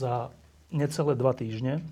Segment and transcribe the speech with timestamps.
[0.00, 0.32] Za
[0.72, 1.84] necelé dva týždne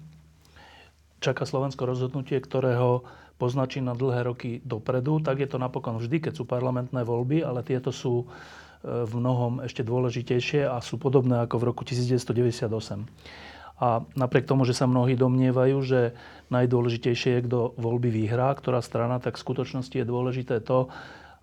[1.19, 3.03] čaká Slovensko rozhodnutie, ktorého
[3.39, 5.23] poznačí na dlhé roky dopredu.
[5.23, 8.27] Tak je to napokon vždy, keď sú parlamentné voľby, ale tieto sú e,
[9.07, 13.07] v mnohom ešte dôležitejšie a sú podobné ako v roku 1998.
[13.79, 16.19] A napriek tomu, že sa mnohí domnievajú, že
[16.51, 20.91] najdôležitejšie je, kto voľby vyhrá, ktorá strana, tak v skutočnosti je dôležité to,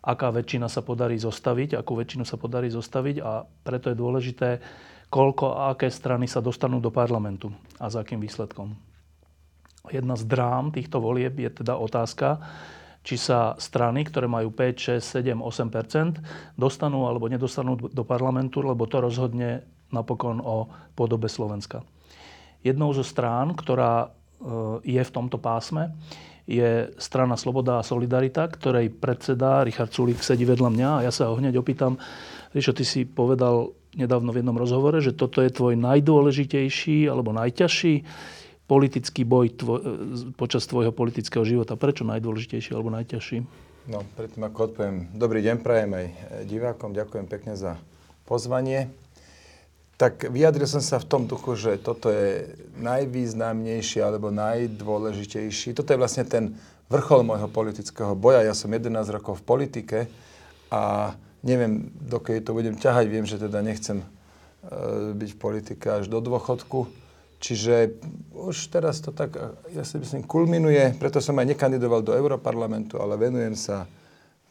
[0.04, 4.50] aká väčšina sa podarí zostaviť, akú väčšinu sa podarí zostaviť a preto je dôležité,
[5.16, 7.48] koľko a aké strany sa dostanú do parlamentu
[7.80, 8.76] a za akým výsledkom.
[9.88, 12.44] Jedna z drám týchto volieb je teda otázka,
[13.06, 18.84] či sa strany, ktoré majú 5, 6, 7, 8% dostanú alebo nedostanú do parlamentu, lebo
[18.92, 20.68] to rozhodne napokon o
[20.98, 21.86] podobe Slovenska.
[22.66, 25.94] Jednou zo strán, ktorá e, je v tomto pásme,
[26.50, 31.30] je strana Sloboda a Solidarita, ktorej predseda Richard Sulík sedí vedľa mňa a ja sa
[31.30, 32.02] ho hneď opýtam,
[32.56, 38.04] Ríšo, ty si povedal nedávno v jednom rozhovore, že toto je tvoj najdôležitejší alebo najťažší
[38.66, 39.80] politický boj tvoj,
[40.36, 41.78] počas tvojho politického života.
[41.78, 43.46] Prečo najdôležitejší alebo najťažší?
[43.86, 46.06] No, predtým ako odpoviem, dobrý deň prajem aj
[46.50, 47.78] divákom, ďakujem pekne za
[48.26, 48.90] pozvanie.
[49.96, 52.50] Tak vyjadril som sa v tom duchu, že toto je
[52.82, 55.78] najvýznamnejší alebo najdôležitejší.
[55.78, 56.58] Toto je vlastne ten
[56.90, 58.44] vrchol môjho politického boja.
[58.44, 59.98] Ja som 11 rokov v politike
[60.74, 61.14] a
[61.46, 64.08] Neviem, dokedy to budem ťahať, viem, že teda nechcem e,
[65.14, 66.90] byť v politike až do dôchodku.
[67.38, 68.02] Čiže
[68.34, 69.38] už teraz to tak,
[69.70, 73.86] ja si myslím, kulminuje, preto som aj nekandidoval do Európarlamentu, ale venujem sa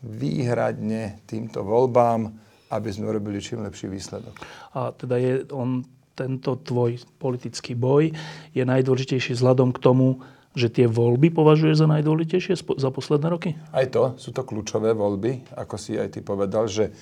[0.04, 2.31] výhradne týmto voľbám,
[2.71, 4.37] aby sme urobili čím lepší výsledok.
[4.78, 5.83] A teda je on,
[6.15, 8.15] tento tvoj politický boj
[8.54, 10.22] je najdôležitejší vzhľadom k tomu,
[10.54, 13.50] že tie voľby považuje za najdôležitejšie za posledné roky?
[13.75, 16.94] Aj to, sú to kľúčové voľby, ako si aj ty povedal, že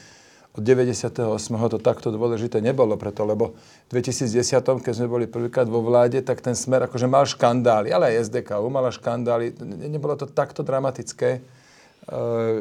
[0.52, 1.16] od 98.
[1.48, 3.56] to takto dôležité nebolo preto, lebo
[3.88, 8.12] v 2010, keď sme boli prvýkrát vo vláde, tak ten smer akože mal škandály, ale
[8.12, 9.56] aj SDK mala škandály.
[9.88, 11.42] Nebolo to takto dramatické, eh,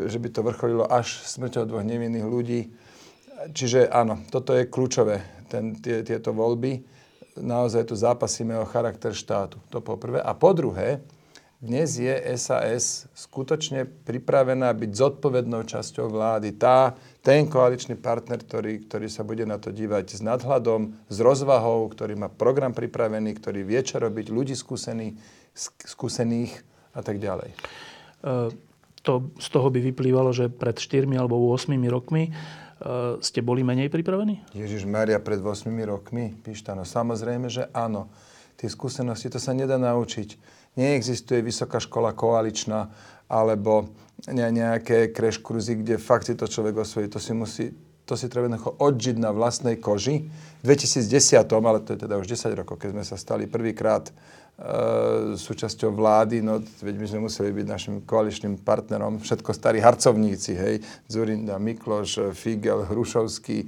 [0.07, 2.71] že by to vrcholilo až smrťou dvoch nevinných ľudí.
[3.51, 7.00] Čiže áno, toto je kľúčové, ten, tie, tieto voľby
[7.37, 9.59] naozaj tu zápasíme o charakter štátu.
[9.71, 10.19] To po prvé.
[10.19, 11.03] A po druhé,
[11.61, 12.09] dnes je
[12.41, 16.57] SAS skutočne pripravená byť zodpovednou časťou vlády.
[16.57, 21.85] Tá, ten koaličný partner, ktorý, ktorý sa bude na to dívať s nadhľadom, s rozvahou,
[21.93, 25.21] ktorý má program pripravený, ktorý vie čo robiť, ľudí skúsených,
[25.85, 26.65] skúsených
[26.97, 27.53] a tak ďalej.
[27.53, 27.57] E,
[29.05, 32.33] to, z toho by vyplývalo, že pred 4 alebo 8 rokmi
[33.21, 34.41] ste boli menej pripravení?
[34.57, 36.33] Ježiš Maria, pred 8 rokmi,
[36.73, 38.09] no samozrejme, že áno.
[38.61, 40.37] Tie skúsenosti, to sa nedá naučiť.
[40.77, 42.93] Neexistuje vysoká škola koaličná,
[43.25, 43.89] alebo
[44.29, 47.09] nejaké crash kde fakt si to človek osvojí.
[47.09, 47.65] To si musí,
[48.05, 50.29] to si treba odžiť na vlastnej koži.
[50.61, 54.13] V 2010, ale to je teda už 10 rokov, keď sme sa stali prvýkrát
[55.41, 60.75] súčasťou vlády, no veď my sme museli byť našim koaličným partnerom, všetko starí harcovníci, hej,
[61.09, 63.65] Zurinda, Mikloš, Figel, Hrušovský,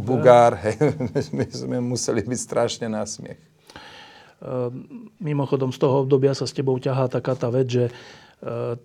[0.00, 0.80] Bugár, hej,
[1.36, 3.36] my sme museli byť strašne na smiech.
[3.36, 4.72] E,
[5.20, 7.84] mimochodom, z toho obdobia sa s tebou ťahá taká tá vec, že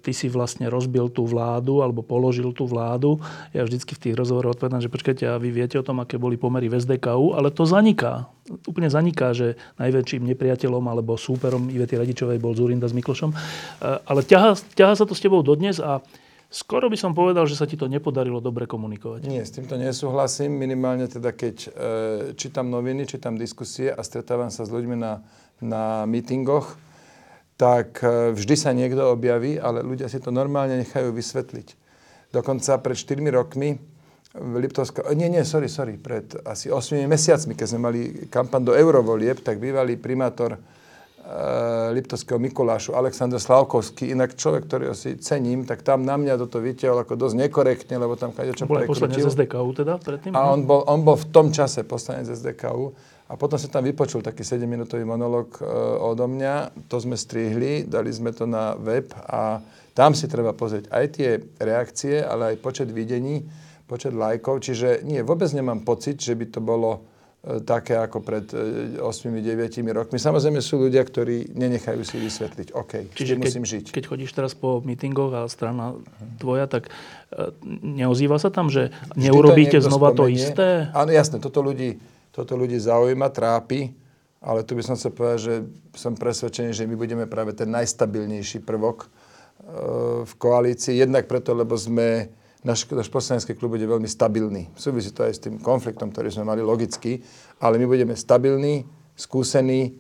[0.04, 3.24] ty si vlastne rozbil tú vládu alebo položil tú vládu.
[3.56, 6.36] Ja vždycky v tých rozhovoroch odpovedám, že počkajte, a vy viete o tom, aké boli
[6.36, 8.28] pomery v SDKU, ale to zaniká.
[8.68, 13.32] Úplne zaniká, že najväčším nepriateľom alebo súperom Ivety Radičovej bol Zurinda s Miklošom.
[13.32, 13.40] Eh,
[14.04, 16.04] ale ťahá, ťahá sa to s tebou dodnes a
[16.46, 19.28] Skoro by som povedal, že sa ti to nepodarilo dobre komunikovať.
[19.28, 20.56] Nie, s týmto nesúhlasím.
[20.56, 21.70] Minimálne teda, keď e,
[22.38, 25.26] čítam noviny, čítam diskusie a stretávam sa s ľuďmi na,
[25.60, 26.78] na mítingoch,
[27.56, 31.68] tak e, vždy sa niekto objaví, ale ľudia si to normálne nechajú vysvetliť.
[32.36, 33.80] Dokonca pred 4 rokmi
[34.36, 35.08] v Liptovskom...
[35.16, 35.96] Nie, nie, sorry, sorry.
[35.96, 40.60] Pred asi 8 mesiacmi, keď sme mali kampan do eurovolieb, tak bývalý primátor e,
[41.96, 47.08] Liptovského Mikulášu, Aleksandr Slavkovský, inak človek, ktorého si cením, tak tam na mňa toto vytiahol
[47.08, 50.36] ako dosť nekorektne, lebo tam čo Bol poslanec SDKU teda predtým?
[50.36, 53.15] A on bol, on bol v tom čase poslanec SDKU.
[53.26, 55.66] A potom som tam vypočul taký 7-minútový monolog e,
[55.98, 56.86] odo mňa.
[56.94, 59.66] To sme strihli, dali sme to na web a
[59.98, 63.42] tam si treba pozrieť aj tie reakcie, ale aj počet videní,
[63.90, 67.02] počet lajkov, čiže nie, vôbec nemám pocit, že by to bolo
[67.42, 68.46] e, také ako pred
[69.02, 69.02] 8-9
[69.90, 70.22] rokmi.
[70.22, 72.78] Samozrejme sú ľudia, ktorí nenechajú si vysvetliť.
[72.78, 73.86] OK, Čiže keď, musím žiť.
[73.90, 75.98] Keď chodíš teraz po mítingoch a strana
[76.38, 76.94] tvoja, tak
[77.82, 80.38] neozýva sa tam, že Vždy neurobíte to znova spomenie.
[80.38, 80.68] to isté?
[80.94, 81.98] Áno, jasné, toto ľudí,
[82.36, 83.96] toto ľudí zaujíma, trápi,
[84.44, 85.54] ale tu by som sa povedal, že
[85.96, 89.08] som presvedčený, že my budeme práve ten najstabilnejší prvok
[90.28, 91.00] v koalícii.
[91.00, 92.30] Jednak preto, lebo sme,
[92.62, 94.68] náš, náš poslanecký klub bude veľmi stabilný.
[94.76, 97.24] Súvisí to aj s tým konfliktom, ktorý sme mali logicky,
[97.64, 98.84] ale my budeme stabilní,
[99.16, 99.96] skúsení,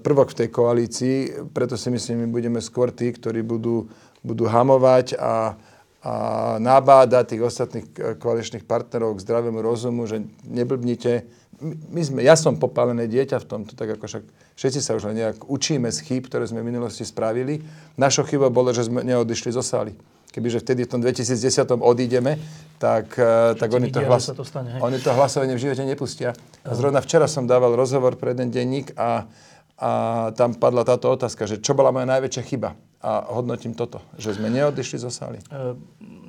[0.00, 1.16] prvok v tej koalícii,
[1.52, 3.84] preto si myslím, my budeme skôr tí, ktorí budú,
[4.24, 5.60] budú hamovať a,
[6.00, 6.12] a
[6.56, 11.41] nabádať tých ostatných koaličných partnerov k zdravému rozumu, že neblbnite.
[11.64, 15.16] My sme, ja som popálené dieťa v tomto, tak ako však Všetci sa už len
[15.18, 17.64] nejak učíme z chýb, ktoré sme v minulosti spravili.
[17.96, 19.96] Našou chybou bolo, že sme neodišli zo sály.
[20.32, 22.40] Kebyže vtedy v tom 2010 odídeme,
[22.80, 24.32] tak, eh, tak oni, to hlas...
[24.32, 26.32] to stane, oni to hlasovanie v živote nepustia.
[26.64, 29.28] A zrovna včera som dával rozhovor pre jeden denník a,
[29.76, 29.90] a
[30.32, 32.78] tam padla táto otázka, že čo bola moja najväčšia chyba.
[33.02, 35.42] A hodnotím toto, že sme neodišli zo sály.
[35.50, 35.74] E,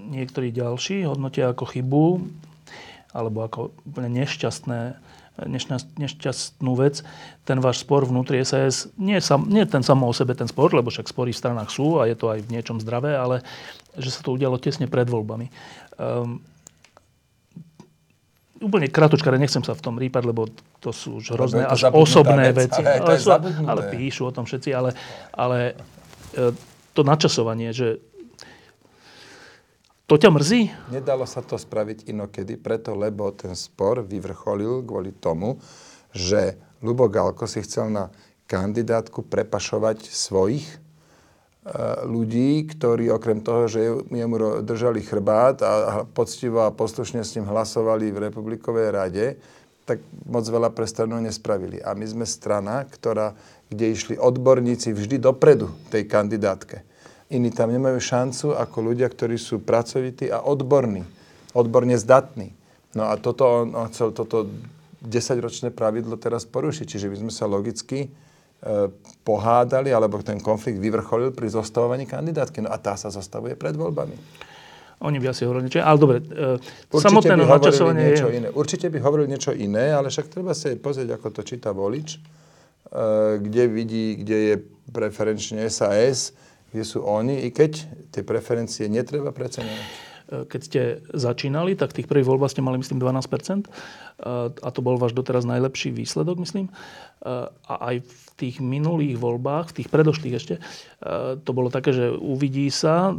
[0.10, 2.06] niektorí ďalší hodnotia ako chybu
[3.14, 3.62] alebo ako
[3.94, 4.98] nešťastné
[5.98, 7.02] nešťastnú vec,
[7.42, 10.94] ten váš spor vnútri SAS, nie, sam, nie ten samo o sebe ten spor, lebo
[10.94, 13.42] však spory v stranách sú a je to aj v niečom zdravé, ale
[13.98, 15.50] že sa to udialo tesne pred voľbami.
[15.98, 16.38] Um,
[18.62, 20.48] úplne kratučka, nechcem sa v tom rýpať, lebo
[20.80, 22.82] to sú už hrozné až osobné vec, veci.
[22.86, 23.30] Ale, ale, sú,
[23.68, 24.96] ale píšu o tom všetci, ale,
[25.36, 25.76] ale
[26.32, 26.54] e,
[26.96, 28.00] to načasovanie, že
[30.14, 30.62] to ťa mrzí?
[30.94, 35.58] Nedalo sa to spraviť inokedy, preto lebo ten spor vyvrcholil kvôli tomu,
[36.14, 36.54] že
[36.86, 38.14] Lubo Galko si chcel na
[38.46, 40.78] kandidátku prepašovať svojich e,
[42.06, 48.14] ľudí, ktorí okrem toho, že jemu držali chrbát a poctivo a poslušne s ním hlasovali
[48.14, 49.42] v Republikovej rade,
[49.90, 49.98] tak
[50.30, 51.82] moc veľa pre stranu nespravili.
[51.82, 53.34] A my sme strana, ktorá,
[53.74, 56.86] kde išli odborníci vždy dopredu tej kandidátke.
[57.34, 61.02] Iní tam nemajú šancu ako ľudia, ktorí sú pracovití a odborní,
[61.58, 62.54] odborne zdatní.
[62.94, 64.46] No a toto on, on chcel toto
[65.02, 66.86] 10-ročné pravidlo teraz porušiť.
[66.86, 68.10] Čiže by sme sa logicky e,
[69.26, 72.64] pohádali, alebo ten konflikt vyvrcholil pri zostavovaní kandidátky.
[72.64, 74.16] No a tá sa zostavuje pred voľbami.
[75.04, 76.56] Oni by asi hovorili niečo ale dobre, e,
[76.88, 78.36] Určite samotné by načasovanie niečo je...
[78.40, 78.48] iné.
[78.56, 82.20] Určite by hovorili niečo iné, ale však treba sa pozrieť, ako to číta volič, e,
[83.44, 84.56] kde vidí, kde je
[84.96, 86.32] preferenčne SAS,
[86.74, 87.72] kde sú oni, i keď
[88.10, 89.86] tie preferencie netreba preceňovať?
[89.86, 90.82] E, keď ste
[91.14, 93.70] začínali, tak tých prvých voľbách ste mali, myslím, 12%
[94.64, 96.72] a to bol váš doteraz najlepší výsledok, myslím.
[97.68, 100.56] A aj tých minulých voľbách, v tých predošlých ešte,
[101.46, 103.14] to bolo také, že uvidí sa,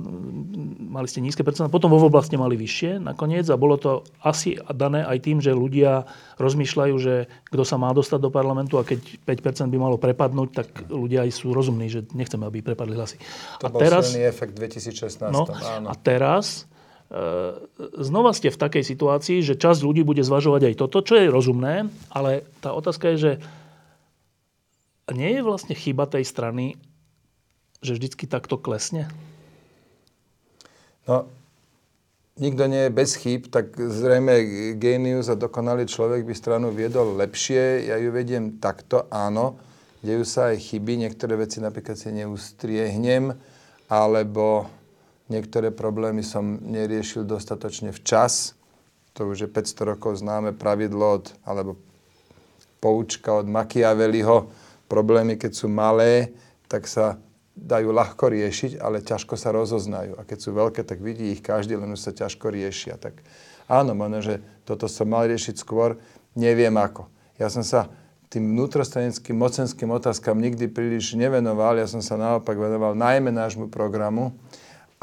[0.81, 4.59] mali ste nízke percentá, potom vo voľbách ste mali vyššie nakoniec a bolo to asi
[4.75, 6.05] dané aj tým, že ľudia
[6.43, 10.69] rozmýšľajú, že kto sa má dostať do parlamentu a keď 5% by malo prepadnúť, tak
[10.91, 13.17] ľudia aj sú rozumní, že nechceme, aby prepadli hlasy.
[13.63, 15.31] To a bol teraz, efekt 2016.
[15.31, 15.89] No, áno.
[15.91, 16.67] A teraz
[17.05, 17.21] E,
[18.03, 21.87] znova ste v takej situácii, že časť ľudí bude zvažovať aj toto, čo je rozumné,
[22.11, 23.33] ale tá otázka je, že
[25.13, 26.81] nie je vlastne chyba tej strany,
[27.85, 29.11] že vždycky takto klesne?
[31.05, 31.29] No,
[32.41, 34.41] nikto nie je bez chýb, tak zrejme
[34.81, 37.91] génius a dokonalý človek by stranu viedol lepšie.
[37.93, 39.61] Ja ju vediem takto, áno.
[40.01, 43.37] Dejú sa aj chyby, niektoré veci napríklad si neustriehnem,
[43.89, 44.69] alebo
[45.25, 48.53] Niektoré problémy som neriešil dostatočne včas.
[49.17, 51.81] To už je 500 rokov známe pravidlo od, alebo
[52.77, 54.53] poučka od Machiavelliho.
[54.95, 56.31] Problémy, keď sú malé,
[56.71, 57.19] tak sa
[57.59, 60.15] dajú ľahko riešiť, ale ťažko sa rozoznajú.
[60.15, 62.95] A keď sú veľké, tak vidí ich každý, len sa ťažko riešia.
[62.95, 63.19] Tak
[63.67, 65.99] áno, možno, že toto som mal riešiť skôr,
[66.39, 67.11] neviem ako.
[67.43, 67.91] Ja som sa
[68.31, 71.75] tým vnútrostranickým mocenským otázkam nikdy príliš nevenoval.
[71.75, 74.31] Ja som sa naopak venoval najmä nášmu programu,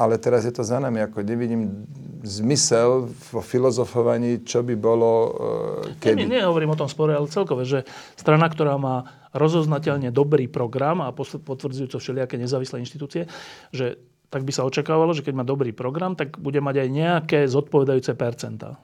[0.02, 1.86] ale teraz je to za nami, ako nevidím
[2.26, 5.10] zmysel vo filozofovaní, čo by bolo
[6.02, 6.26] kedy.
[6.26, 7.86] Nie, nie, nehovorím o tom spore, ale celkové, že
[8.18, 13.30] strana, ktorá má rozoznateľne dobrý program a potvrdzujú to všelijaké nezávislé inštitúcie,
[13.72, 13.98] že
[14.32, 18.16] tak by sa očakávalo, že keď má dobrý program, tak bude mať aj nejaké zodpovedajúce
[18.16, 18.80] percentá.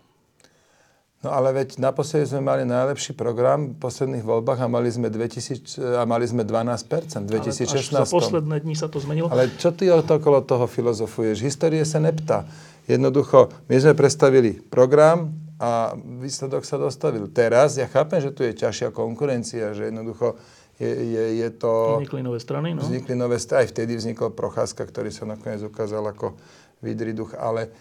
[1.19, 5.99] No ale veď naposledy sme mali najlepší program v posledných voľbách a mali sme, 2000,
[5.99, 7.75] a mali sme 12% v 2016.
[7.75, 9.27] Ale až za posledné dni sa to zmenilo.
[9.27, 11.43] Ale čo ty okolo toho filozofuješ?
[11.43, 12.47] Histórie sa neptá.
[12.87, 17.27] Jednoducho, my sme predstavili program a výsledok sa dostavil.
[17.35, 20.39] Teraz, ja chápem, že tu je ťažšia konkurencia, že jednoducho
[20.79, 21.99] je, je, je to...
[21.99, 22.81] Vznikli nové strany, no.
[22.87, 23.67] Vznikli nové strany.
[23.67, 26.39] Aj vtedy vznikol Procházka, ktorý sa nakoniec ukázal ako
[26.79, 27.35] vidrý duch.
[27.35, 27.75] Ale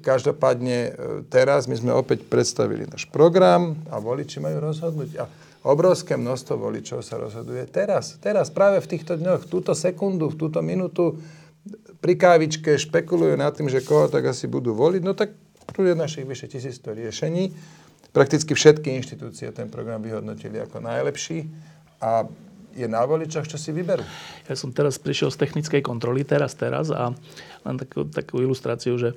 [0.00, 0.90] každopádne e,
[1.28, 5.10] teraz my sme opäť predstavili náš program a voliči majú rozhodnúť.
[5.20, 5.24] A
[5.68, 8.16] obrovské množstvo voličov sa rozhoduje teraz.
[8.18, 11.20] Teraz, práve v týchto dňoch, v túto sekundu, v túto minútu
[12.02, 15.02] pri kávičke špekulujú nad tým, že koho tak asi budú voliť.
[15.04, 15.36] No tak
[15.70, 17.54] tu je našich vyše 1100 riešení.
[18.10, 21.48] Prakticky všetky inštitúcie ten program vyhodnotili ako najlepší
[22.02, 22.26] a
[22.72, 24.04] je na voličoch, čo si vyberú.
[24.48, 27.12] Ja som teraz prišiel z technickej kontroly, teraz, teraz a
[27.62, 29.12] len takú, takú ilustráciu, že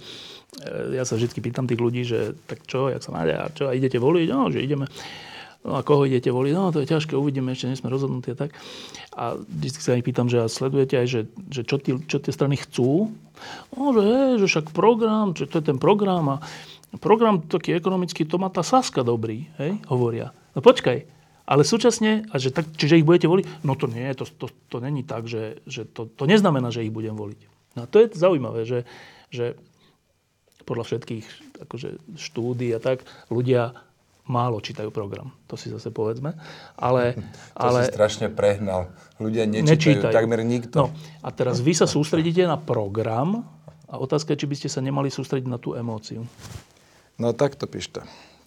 [0.61, 3.71] e, ja sa vždy pýtam tých ľudí, že tak čo, jak sa máte a čo,
[3.71, 4.27] a idete voliť?
[4.29, 4.91] No, že ideme.
[5.65, 6.53] No a koho idete voliť?
[6.53, 8.53] No, to je ťažké, uvidíme, ešte nie sme rozhodnutí a tak.
[9.17, 12.29] A vždy sa ich pýtam, že a sledujete aj, že, že čo, tí, čo tie
[12.29, 13.09] strany chcú?
[13.73, 16.45] No, že, hej, že však program, že to je ten program a
[17.01, 20.29] program taký ekonomický, to má tá Saska dobrý, hej, hovoria.
[20.53, 21.14] No počkaj,
[21.45, 23.61] ale súčasne, a že tak, čiže ich budete voliť?
[23.61, 26.93] No to nie, to, to, to není tak, že, že to, to neznamená, že ich
[26.93, 27.41] budem voliť.
[27.77, 28.81] No a to je zaujímavé, že,
[29.29, 29.53] že
[30.65, 31.25] podľa všetkých
[31.69, 33.77] akože, štúdí a tak, ľudia
[34.25, 35.29] málo čítajú program.
[35.45, 36.33] To si zase povedzme.
[36.81, 37.13] Ale,
[37.53, 38.89] to ale, si strašne prehnal.
[39.21, 40.77] Ľudia nečítajú, nečítajú takmer nikto.
[40.81, 40.87] No,
[41.21, 43.45] a teraz vy sa sústredíte na program
[43.85, 46.25] a otázka je, či by ste sa nemali sústrediť na tú emóciu.
[47.21, 48.01] No tak to píšte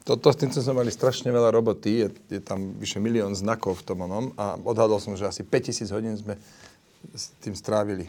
[0.09, 4.09] toto, tým sme mali strašne veľa roboty, je, je tam vyše milión znakov v tom
[4.09, 6.41] onom a odhadol som, že asi 5000 hodín sme
[7.13, 8.09] s tým strávili.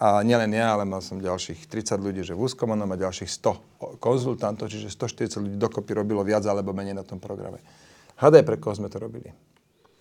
[0.00, 3.30] A nielen ja, ale mal som ďalších 30 ľudí, že v úzkom onom a ďalších
[3.30, 7.62] 100 konzultantov, čiže 140 ľudí dokopy robilo viac alebo menej na tom programe.
[8.18, 9.30] Hadaj, pre koho sme to robili.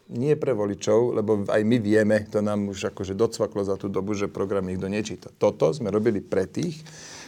[0.10, 4.18] Nie pre voličov, lebo aj my vieme, to nám už akože docvaklo za tú dobu,
[4.18, 5.30] že program nikto nečíta.
[5.36, 6.82] Toto sme robili pre tých,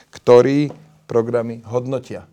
[0.09, 0.73] ktorí
[1.05, 2.25] programy hodnotia.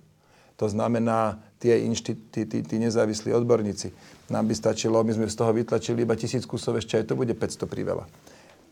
[0.56, 3.90] To znamená, tie, inšti, tí, tí, tí nezávislí odborníci.
[4.30, 7.34] Nám by stačilo, my sme z toho vytlačili iba tisíc kusov, ešte aj to bude
[7.34, 8.06] 500 priveľa.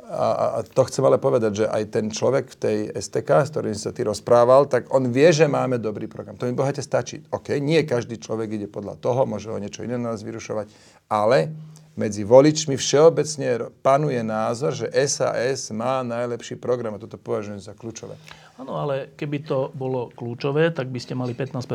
[0.07, 3.75] A, a to chcem ale povedať, že aj ten človek v tej STK, s ktorým
[3.75, 6.39] sa ty rozprával, tak on vie, že máme dobrý program.
[6.39, 7.27] To mi bohate stačí.
[7.35, 10.71] OK, nie každý človek ide podľa toho, môže ho niečo iné na nás vyrušovať,
[11.11, 11.51] ale
[11.99, 18.15] medzi voličmi všeobecne panuje názor, že SAS má najlepší program a toto považujem za kľúčové.
[18.63, 21.67] Áno, ale keby to bolo kľúčové, tak by ste mali 15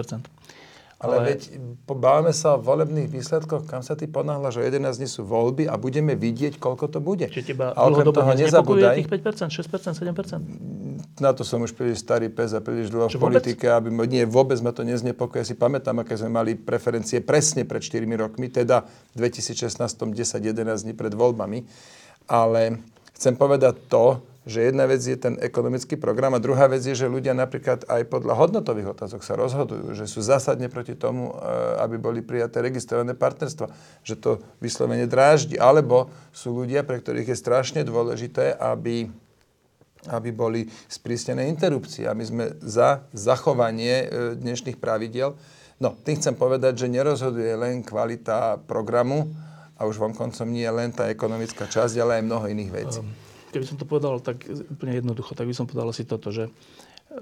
[1.02, 1.58] ale, ale veď
[1.90, 5.74] bávame sa o volebných výsledkoch, kam sa ty ponáhľaš, že 11 dní sú voľby a
[5.74, 7.26] budeme vidieť, koľko to bude.
[7.26, 9.02] Čiže teba a okrem toho nezabúdaj.
[9.02, 11.18] tých 5%, 6%, 7%?
[11.18, 14.62] Na to som už príliš starý pes a príliš dlho v politike, aby nie, vôbec
[14.62, 15.54] ma to neznepokojuje.
[15.54, 18.86] Si pamätám, aké sme mali preferencie presne pred 4 rokmi, teda
[19.18, 21.66] v 2016 10-11 dní pred voľbami.
[22.30, 22.78] Ale
[23.18, 27.06] chcem povedať to, že jedna vec je ten ekonomický program a druhá vec je, že
[27.06, 31.34] ľudia napríklad aj podľa hodnotových otázok sa rozhodujú, že sú zásadne proti tomu, e,
[31.78, 33.70] aby boli prijaté registrované partnerstva,
[34.02, 39.10] že to vyslovene dráždi, alebo sú ľudia, pre ktorých je strašne dôležité, aby
[40.10, 42.10] aby boli sprísnené interrupcie.
[42.10, 45.38] My sme za zachovanie e, dnešných pravidiel.
[45.78, 49.30] No, tým chcem povedať, že nerozhoduje len kvalita programu
[49.78, 53.02] a už vonkoncom nie len tá ekonomická časť, ale aj mnoho iných vecí.
[53.52, 56.52] Keby som to povedal tak úplne jednoducho, tak by som povedal asi toto, že e,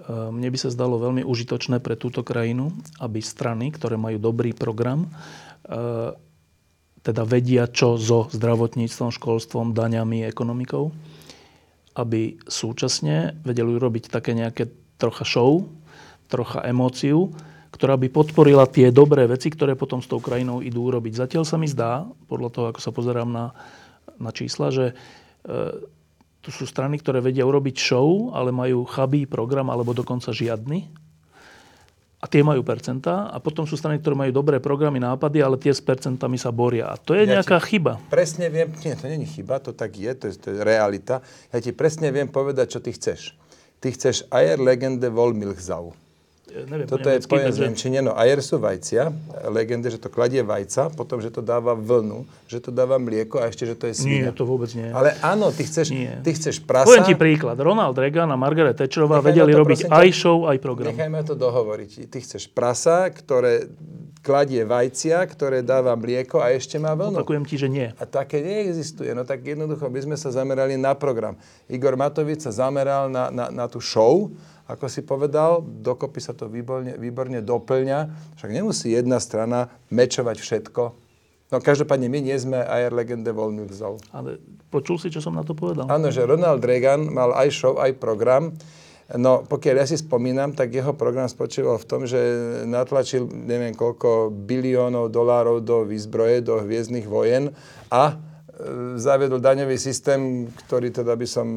[0.10, 2.70] mne by sa zdalo veľmi užitočné pre túto krajinu,
[3.02, 5.10] aby strany, ktoré majú dobrý program,
[5.66, 6.14] e,
[7.02, 10.94] teda vedia, čo so zdravotníctvom, školstvom, daňami, ekonomikou,
[11.98, 14.70] aby súčasne vedeli urobiť také nejaké
[15.02, 15.66] trocha show,
[16.30, 17.34] trocha emóciu,
[17.74, 21.26] ktorá by podporila tie dobré veci, ktoré potom s tou krajinou idú urobiť.
[21.26, 23.46] Zatiaľ sa mi zdá, podľa toho, ako sa pozerám na,
[24.20, 24.94] na čísla, že e,
[26.40, 30.88] tu sú strany, ktoré vedia urobiť show, ale majú chabý program alebo dokonca žiadny.
[32.20, 33.32] A tie majú percentá.
[33.32, 36.92] A potom sú strany, ktoré majú dobré programy, nápady, ale tie s percentami sa boria.
[36.92, 37.96] A to je ja nejaká chyba.
[38.12, 41.24] Presne viem, nie, to není chyba, to tak je, to je, to je realita.
[41.56, 43.40] Ja ti presne viem povedať, čo ty chceš.
[43.80, 46.09] Ty chceš Ayer Legende Volmilchzau
[46.50, 48.00] neviem Toto je pojem z Nemčine.
[48.02, 49.14] No ajer sú vajcia,
[49.50, 53.48] legende, že to kladie vajca, potom, že to dáva vlnu, že to dáva mlieko a
[53.48, 54.30] ešte, že to je svinia.
[54.30, 54.90] Nie, to vôbec nie.
[54.90, 56.12] Ale áno, ty chceš, nie.
[56.26, 56.90] ty chceš prasa.
[56.90, 57.56] Poviem ti príklad.
[57.62, 60.92] Ronald Reagan a Margaret Thatcherová vedeli robiť aj show, aj program.
[60.92, 62.10] Nechajme to dohovoriť.
[62.10, 63.70] Ty chceš prasa, ktoré
[64.20, 67.24] kladie vajcia, ktoré dáva mlieko a ešte má vlnu.
[67.24, 67.88] Opakujem ti, že nie.
[67.96, 69.16] A také neexistuje.
[69.16, 71.40] No tak jednoducho by sme sa zamerali na program.
[71.72, 74.28] Igor Matovič sa zameral na, na, na tú show,
[74.70, 78.00] ako si povedal, dokopy sa to výborne, výborne doplňa.
[78.38, 80.84] Však nemusí jedna strana mečovať všetko.
[81.50, 83.98] No každopádne my nie sme aj legende voľných zol.
[84.14, 84.38] Ale
[84.70, 85.90] počul si, čo som na to povedal?
[85.90, 88.54] Áno, že Ronald Reagan mal aj show, aj program.
[89.18, 92.22] No, pokiaľ ja si spomínam, tak jeho program spočíval v tom, že
[92.70, 97.50] natlačil neviem koľko biliónov dolárov do výzbroje, do hviezdnych vojen
[97.90, 98.22] a
[99.00, 101.48] zaviedol daňový systém, ktorý teda by som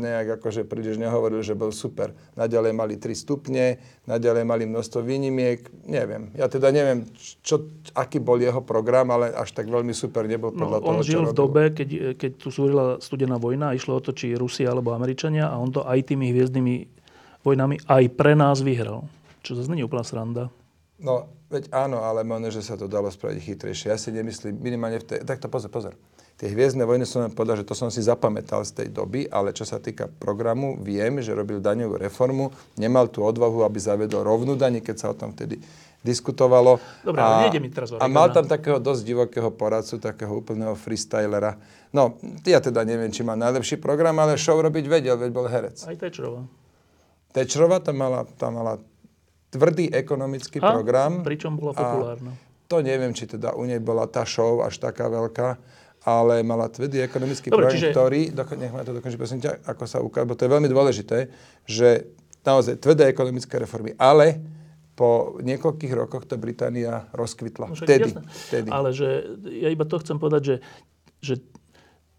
[0.00, 2.16] nejak akože príliš nehovoril, že bol super.
[2.40, 3.76] Naďalej mali 3 stupne,
[4.08, 6.32] naďalej mali množstvo výnimiek, neviem.
[6.32, 7.04] Ja teda neviem,
[7.44, 11.04] čo, aký bol jeho program, ale až tak veľmi super nebol podľa no, toho, on
[11.04, 14.96] žil v dobe, keď, keď tu súrila studená vojna išlo o to, či Rusia alebo
[14.96, 16.74] Američania a on to aj tými hviezdnymi
[17.44, 19.04] vojnami aj pre nás vyhral.
[19.44, 20.48] Čo zase není úplná sranda.
[20.98, 23.94] No, veď áno, ale možno, že sa to dalo spraviť chytrejšie.
[23.94, 25.18] Ja si nemyslím, minimálne v tej...
[25.22, 25.94] Takto pozor, pozor.
[26.38, 29.66] Tie hviezdne vojny som povedal, že to som si zapamätal z tej doby, ale čo
[29.66, 34.78] sa týka programu, viem, že robil daňovú reformu, nemal tú odvahu, aby zavedol rovnú daň,
[34.78, 35.58] keď sa o tom vtedy
[35.98, 36.78] diskutovalo.
[37.02, 41.58] Dobre, nejde mi teraz A mal tam takého dosť divokého poradcu, takého úplného freestylera.
[41.90, 42.14] No,
[42.46, 45.90] ja teda neviem, či má najlepší program, ale show robiť vedel, veď bol herec.
[45.90, 46.46] Aj Tečrová.
[47.34, 48.78] Tečrova tam mala, tam mala
[49.50, 50.70] tvrdý ekonomický A?
[50.70, 51.26] program.
[51.26, 52.30] Pričom bola populárna.
[52.68, 55.56] To neviem, či teda u nej bola tá show až taká veľká,
[56.06, 59.66] ale mala tvrdý ekonomický Dobre, program, čiže- ktorý, doko, nech ma to dokončí, prosím ťa,
[59.66, 61.18] ako sa ukáže, bo to je veľmi dôležité,
[61.66, 62.10] že
[62.46, 64.38] naozaj tvrdé ekonomické reformy, ale
[64.98, 67.70] po niekoľkých rokoch to Británia rozkvitla.
[67.70, 68.22] No však vtedy, jasné.
[68.50, 68.68] vtedy.
[68.74, 69.08] Ale že
[69.46, 70.56] ja iba to chcem povedať, že,
[71.22, 71.34] že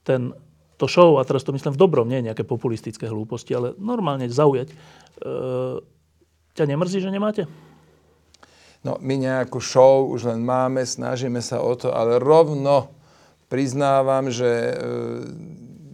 [0.07, 0.31] ten,
[0.79, 4.71] to show, a teraz to myslím v dobrom, nie nejaké populistické hlúposti, ale normálne zaujať.
[4.71, 4.75] E,
[6.55, 7.51] ťa nemrzí, že nemáte?
[8.79, 12.95] No, my nejakú show už len máme, snažíme sa o to, ale rovno
[13.49, 14.73] priznávam, že e,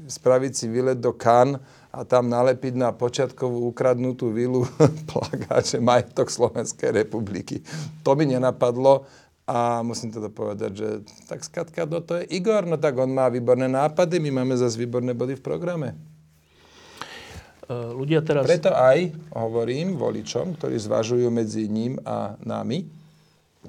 [0.06, 1.58] spraviť si výlet do Cannes
[1.96, 4.68] a tam nalepiť na počiatkovú ukradnutú vilu
[5.10, 7.64] plagát, že majetok Slovenskej republiky.
[8.04, 9.08] To mi nenapadlo
[9.48, 10.90] a musím teda povedať, že
[11.30, 14.76] tak skratka, no to je Igor, no tak on má výborné nápady, my máme zase
[14.76, 15.90] výborné body v programe.
[15.94, 18.44] E, ľudia teraz...
[18.44, 22.90] Preto aj hovorím voličom, ktorí zvažujú medzi ním a nami,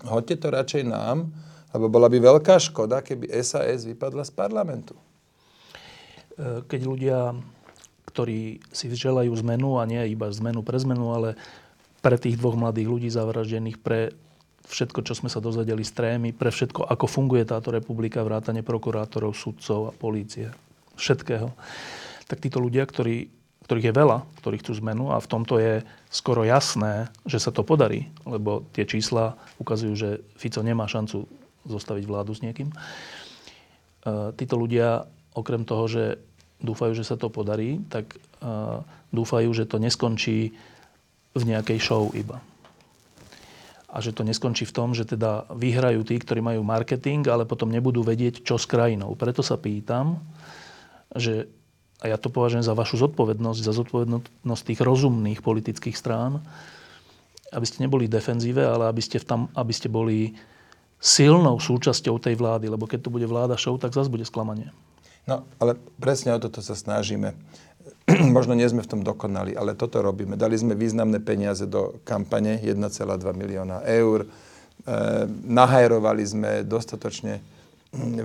[0.05, 1.31] hoďte to radšej nám,
[1.75, 4.95] lebo bola by veľká škoda, keby SAS vypadla z parlamentu.
[6.37, 7.19] E, keď ľudia,
[8.11, 11.29] ktorí si želajú zmenu, a nie iba zmenu pre zmenu, ale
[12.05, 14.15] pre tých dvoch mladých ľudí zavraždených, pre
[14.67, 19.35] všetko, čo sme sa dozvedeli z trémy, pre všetko, ako funguje táto republika, vrátane prokurátorov,
[19.35, 20.50] sudcov a polície,
[20.99, 21.55] všetkého,
[22.26, 23.31] tak títo ľudia, ktorí,
[23.67, 27.63] ktorých je veľa, ktorí chcú zmenu a v tomto je skoro jasné, že sa to
[27.63, 31.31] podarí, lebo tie čísla ukazujú, že Fico nemá šancu
[31.67, 32.71] zostaviť vládu s niekým.
[32.71, 32.75] E,
[34.39, 35.05] títo ľudia,
[35.37, 36.05] okrem toho, že
[36.61, 38.81] dúfajú, že sa to podarí, tak uh,
[39.13, 40.57] dúfajú, že to neskončí
[41.37, 42.41] v nejakej show iba.
[43.93, 47.73] A že to neskončí v tom, že teda vyhrajú tí, ktorí majú marketing, ale potom
[47.73, 49.13] nebudú vedieť, čo s krajinou.
[49.17, 50.21] Preto sa pýtam,
[51.13, 51.49] že,
[52.00, 56.45] a ja to považujem za vašu zodpovednosť, za zodpovednosť tých rozumných politických strán,
[57.52, 60.35] aby ste neboli defenzíve, ale aby ste, tam, aby ste boli
[61.00, 64.73] silnou súčasťou tej vlády, lebo keď to bude vláda show, tak zase bude sklamanie.
[65.26, 67.35] No, ale presne o toto sa snažíme.
[68.37, 70.39] Možno nie sme v tom dokonali, ale toto robíme.
[70.39, 72.78] Dali sme významné peniaze do kampane, 1,2
[73.35, 74.23] milióna eur.
[74.23, 74.28] E,
[75.50, 77.43] nahajrovali sme dostatočne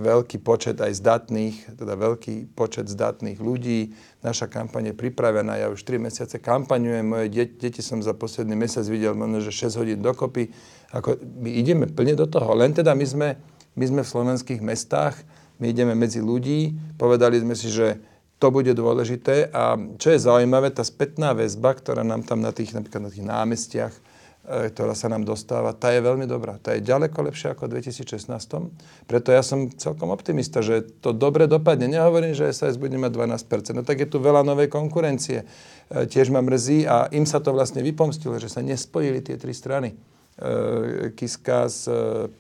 [0.02, 3.94] veľký počet aj zdatných, teda veľký počet zdatných ľudí.
[4.26, 8.58] Naša kampaň je pripravená, ja už 3 mesiace kampaňujem, moje de- deti som za posledný
[8.58, 10.52] mesiac videl možno, že 6 hodín dokopy.
[10.92, 13.30] Ako, my ideme plne do toho, len teda my sme,
[13.78, 15.16] my sme v slovenských mestách,
[15.62, 18.02] my ideme medzi ľudí, povedali sme si, že
[18.42, 19.54] to bude dôležité.
[19.54, 23.26] A čo je zaujímavé, tá spätná väzba, ktorá nám tam na tých, napríklad na tých
[23.30, 23.94] námestiach,
[24.42, 26.58] ktorá sa nám dostáva, tá je veľmi dobrá.
[26.58, 28.26] Tá je ďaleko lepšia ako v 2016.
[29.06, 31.86] Preto ja som celkom optimista, že to dobre dopadne.
[31.86, 33.78] Nehovorím, že SAS bude mať 12%.
[33.78, 35.46] No tak je tu veľa novej konkurencie.
[35.46, 39.54] E, tiež ma mrzí a im sa to vlastne vypomstilo, že sa nespojili tie tri
[39.54, 39.94] strany.
[39.94, 39.96] E,
[41.14, 41.82] Kiska z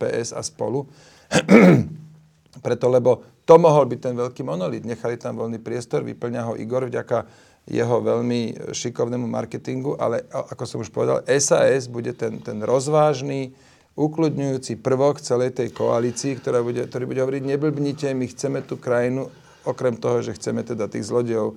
[0.01, 0.89] PS a spolu.
[2.65, 4.89] Preto, lebo to mohol byť ten veľký monolit.
[4.89, 7.29] Nechali tam voľný priestor, vyplňa ho Igor vďaka
[7.69, 13.53] jeho veľmi šikovnému marketingu, ale ako som už povedal, SAS bude ten, ten rozvážny,
[13.93, 19.29] ukludňujúci prvok celej tej koalícii, ktorá bude, ktorý bude hovoriť, neblbnite, my chceme tú krajinu,
[19.67, 21.55] okrem toho, že chceme teda tých zlodejov e,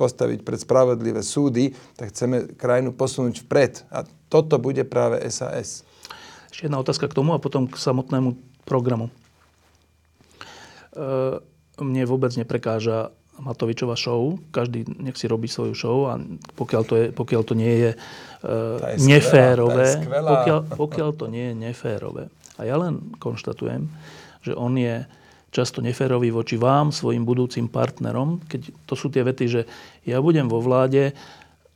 [0.00, 3.84] postaviť pred spravodlivé súdy, tak chceme krajinu posunúť vpred.
[3.92, 5.84] A toto bude práve SAS.
[6.48, 9.12] Ešte jedna otázka k tomu a potom k samotnému programu.
[10.96, 11.02] E,
[11.84, 14.38] mne vôbec neprekáža Matovičová show.
[14.52, 16.20] Každý nech si robí svoju show a
[16.56, 21.52] pokiaľ to, je, pokiaľ to nie je, uh, je neférové, skvelá, pokiaľ, pokiaľ to nie
[21.52, 22.24] je neférové.
[22.60, 23.88] A ja len konštatujem,
[24.44, 25.04] že on je
[25.50, 29.62] často neférový voči vám, svojim budúcim partnerom, keď to sú tie vety, že
[30.06, 31.10] ja budem vo vláde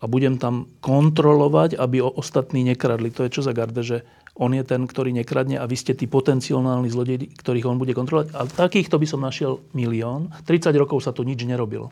[0.04, 3.08] a budem tam kontrolovať, aby o ostatní nekradli.
[3.16, 4.04] To je čo za garde, že
[4.36, 8.36] on je ten, ktorý nekradne a vy ste tí potenciálni zlodeji, ktorých on bude kontrolovať.
[8.36, 10.28] A takýchto by som našiel milión.
[10.44, 11.88] 30 rokov sa tu nič nerobilo.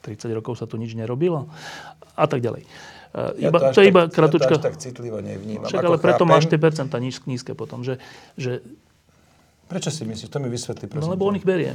[0.00, 1.52] 30 rokov sa tu nič nerobilo
[2.16, 2.64] a tak ďalej.
[3.42, 4.54] Ja iba, to, to je iba kratučka.
[4.54, 5.66] Ja to tak citlivo nevnímam.
[5.66, 6.32] Však, ale preto chápem.
[6.32, 7.82] máš tie percentá nízke potom.
[7.82, 7.98] Že,
[8.38, 8.64] že...
[9.66, 10.30] Prečo si myslíš?
[10.30, 11.10] To mi vysvetlí, prosím.
[11.10, 11.74] No lebo on ich berie.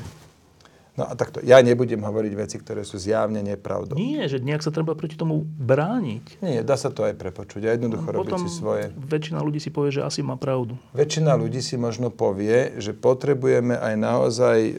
[0.96, 4.00] No a takto, ja nebudem hovoriť veci, ktoré sú zjavne nepravdou.
[4.00, 6.40] Nie, že nejak sa treba proti tomu brániť.
[6.40, 8.84] Nie, dá sa to aj prepočuť a jednoducho no, robiť si svoje.
[8.96, 10.80] väčšina ľudí si povie, že asi má pravdu.
[10.96, 14.74] Väčšina ľudí si možno povie, že potrebujeme aj naozaj e,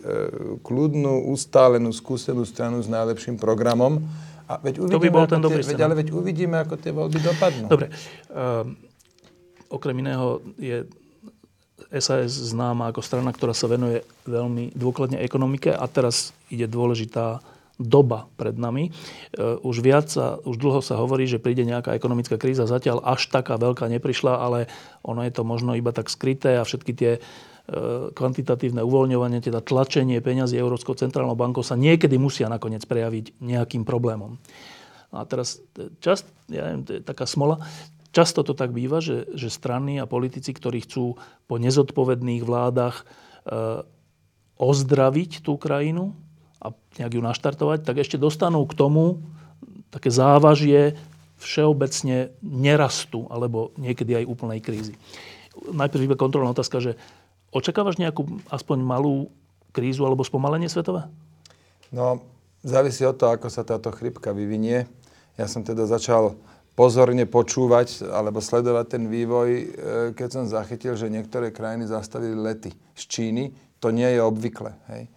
[0.65, 4.01] kľudnú, ustálenú, skúsenú stranu s najlepším programom.
[4.49, 6.97] A veď uvidíme, to by bol ten dobrý tie, veď, Ale veď uvidíme, ako tie
[6.97, 7.67] voľby dopadnú.
[7.69, 7.93] Dobre.
[8.33, 8.79] Um,
[9.69, 10.87] okrem iného je
[11.93, 17.45] SAS známa ako strana, ktorá sa venuje veľmi dôkladne ekonomike a teraz ide dôležitá
[17.77, 18.89] doba pred nami.
[18.89, 18.91] E,
[19.61, 22.65] už viac sa, už dlho sa hovorí, že príde nejaká ekonomická kríza.
[22.65, 24.73] Zatiaľ až taká veľká neprišla, ale
[25.05, 27.21] ono je to možno iba tak skryté a všetky tie e,
[28.17, 34.41] kvantitatívne uvoľňovanie, teda tlačenie peňazí Európskou centrálnou bankou sa niekedy musia nakoniec prejaviť nejakým problémom.
[35.13, 37.61] A teraz e, čas, ja neviem, taká smola,
[38.17, 43.85] Často to tak býva, že, že strany a politici, ktorí chcú po nezodpovedných vládach e,
[44.57, 46.17] ozdraviť tú krajinu
[46.57, 49.21] a nejak ju naštartovať, tak ešte dostanú k tomu
[49.93, 50.97] také závažie
[51.37, 54.97] všeobecne nerastu alebo niekedy aj úplnej krízy.
[55.69, 56.97] Najprv iba kontrolná otázka, že
[57.53, 59.29] očakávaš nejakú aspoň malú
[59.77, 61.05] krízu alebo spomalenie svetové?
[61.93, 62.25] No,
[62.65, 64.89] závisí od toho, ako sa táto chrypka vyvinie.
[65.37, 66.33] Ja som teda začal
[66.77, 69.65] pozorne počúvať alebo sledovať ten vývoj, e,
[70.13, 73.45] keď som zachytil, že niektoré krajiny zastavili lety z Číny.
[73.81, 74.77] To nie je obvykle.
[74.93, 75.09] Hej.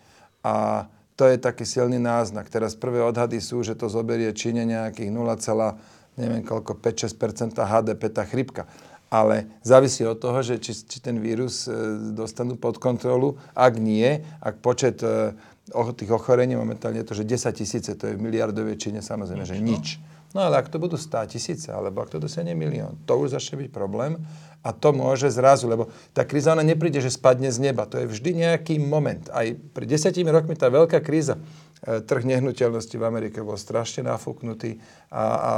[0.42, 0.88] A
[1.20, 2.48] to je taký silný náznak.
[2.48, 5.76] Teraz prvé odhady sú, že to zoberie Číne nejakých 0,
[6.16, 8.64] neviem koľko, 5-6 HDP tá chrypka.
[9.12, 11.76] Ale závisí od toho, že či, či ten vírus e,
[12.16, 13.36] dostanú pod kontrolu.
[13.52, 15.36] Ak nie, ak počet e,
[15.76, 19.50] tých ochorení momentálne je to, že 10 tisíce, to je v miliardovej Číne, samozrejme, nič,
[19.52, 19.88] že nič.
[20.00, 20.19] No?
[20.30, 23.66] No ale ak to budú 100 tisíce, alebo ak to dosiahne milión, to už začne
[23.66, 24.22] byť problém
[24.62, 27.90] a to môže zrazu, lebo tá kríza ona nepríde, že spadne z neba.
[27.90, 29.26] To je vždy nejaký moment.
[29.34, 31.42] Aj pred desiatimi rokmi tá veľká kríza,
[31.82, 34.78] e, trh nehnuteľnosti v Amerike bol strašne nafúknutý
[35.10, 35.52] a, a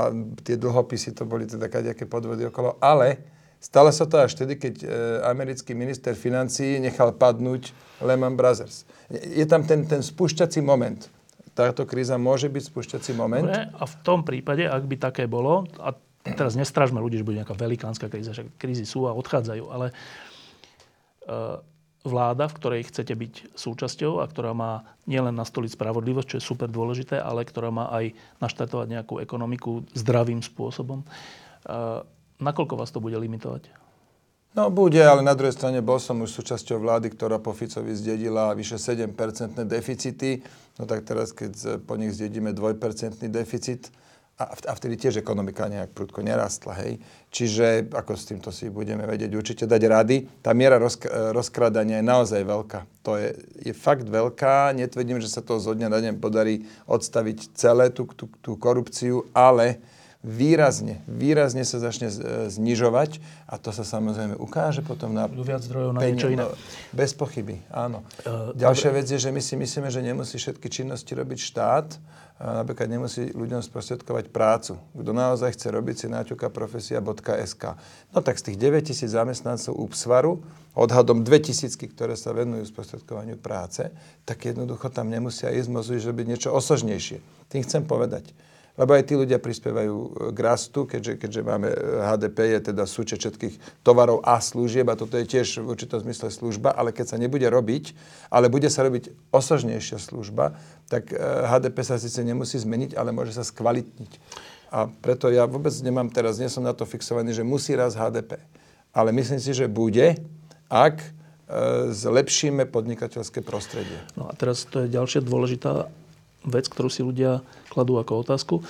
[0.46, 3.20] tie dlhopisy to boli teda kadejaké podvody okolo, ale
[3.60, 4.88] stalo sa to až vtedy, keď e,
[5.28, 8.88] americký minister financí nechal padnúť Lehman Brothers.
[9.12, 11.12] Je tam ten, ten spúšťací moment
[11.62, 13.46] táto kríza môže byť spúšťací moment.
[13.46, 15.94] Dobre, a v tom prípade, ak by také bolo, a
[16.26, 19.94] teraz nestražme ľudí, že bude nejaká velikánska kríza, že krízy sú a odchádzajú, ale e,
[22.02, 26.70] vláda, v ktorej chcete byť súčasťou a ktorá má nielen nastoliť spravodlivosť, čo je super
[26.70, 31.02] dôležité, ale ktorá má aj naštartovať nejakú ekonomiku zdravým spôsobom.
[31.02, 31.06] E,
[32.42, 33.81] nakoľko vás to bude limitovať?
[34.52, 38.52] No bude, ale na druhej strane bol som už súčasťou vlády, ktorá po Ficovi zdedila
[38.52, 39.16] vyše 7%
[39.64, 40.44] deficity.
[40.76, 42.76] No tak teraz, keď po nich zdedíme 2%
[43.32, 43.88] deficit,
[44.42, 46.98] a vtedy tiež ekonomika nejak prudko nerastla, hej.
[47.30, 50.18] Čiže ako s týmto si budeme vedieť určite dať rady.
[50.42, 52.80] Tá miera rozk- rozkradania je naozaj veľká.
[53.06, 54.74] To je, je fakt veľká.
[54.74, 59.30] Netvrdím, že sa to zo dňa na deň podarí odstaviť celé tú, tú, tú korupciu,
[59.38, 59.78] ale
[60.22, 62.14] výrazne, výrazne sa začne
[62.50, 63.18] znižovať
[63.50, 66.46] a to sa samozrejme ukáže potom na viac zdrojov na niečo iné.
[66.46, 66.54] No,
[66.94, 68.06] bez pochyby, áno.
[68.22, 68.98] Uh, Ďalšia dobre.
[69.02, 71.88] vec je, že my si myslíme, že nemusí všetky činnosti robiť štát,
[72.42, 74.78] napríklad nemusí ľuďom sprostredkovať prácu.
[74.98, 77.64] Kto naozaj chce robiť si náťuka profesia.sk.
[78.10, 80.42] No tak z tých 9 tisíc zamestnancov úpsvaru,
[80.74, 83.94] odhadom 2 tisícky, ktoré sa venujú sprostredkovaniu práce,
[84.26, 87.22] tak jednoducho tam nemusia ísť, môžu robiť niečo osožnejšie.
[87.54, 88.34] Tým chcem povedať,
[88.80, 92.84] lebo aj tí ľudia prispievajú e, k rastu, keďže, keďže máme e, HDP, je teda
[92.88, 97.16] súčet všetkých tovarov a služieb a toto je tiež v určitom zmysle služba, ale keď
[97.16, 97.96] sa nebude robiť,
[98.32, 100.56] ale bude sa robiť osožnejšia služba,
[100.88, 104.12] tak HDP e, sa síce nemusí zmeniť, ale môže sa skvalitniť.
[104.72, 108.40] A preto ja vôbec nemám teraz, nie som na to fixovaný, že musí raz HDP.
[108.96, 110.16] Ale myslím si, že bude,
[110.72, 111.04] ak
[111.92, 114.00] zlepšíme podnikateľské prostredie.
[114.16, 115.92] No a teraz to je ďalšia dôležitá
[116.46, 118.56] vec, ktorú si ľudia kladú ako otázku.
[118.60, 118.64] E,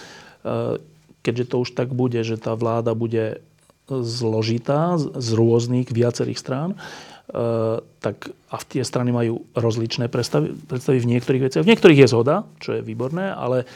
[1.21, 3.41] keďže to už tak bude, že tá vláda bude
[3.87, 6.77] zložitá z rôznych viacerých strán, e,
[7.99, 11.65] tak a tie strany majú rozličné predstavy, predstavy v niektorých veciach.
[11.65, 13.67] V niektorých je zhoda, čo je výborné, ale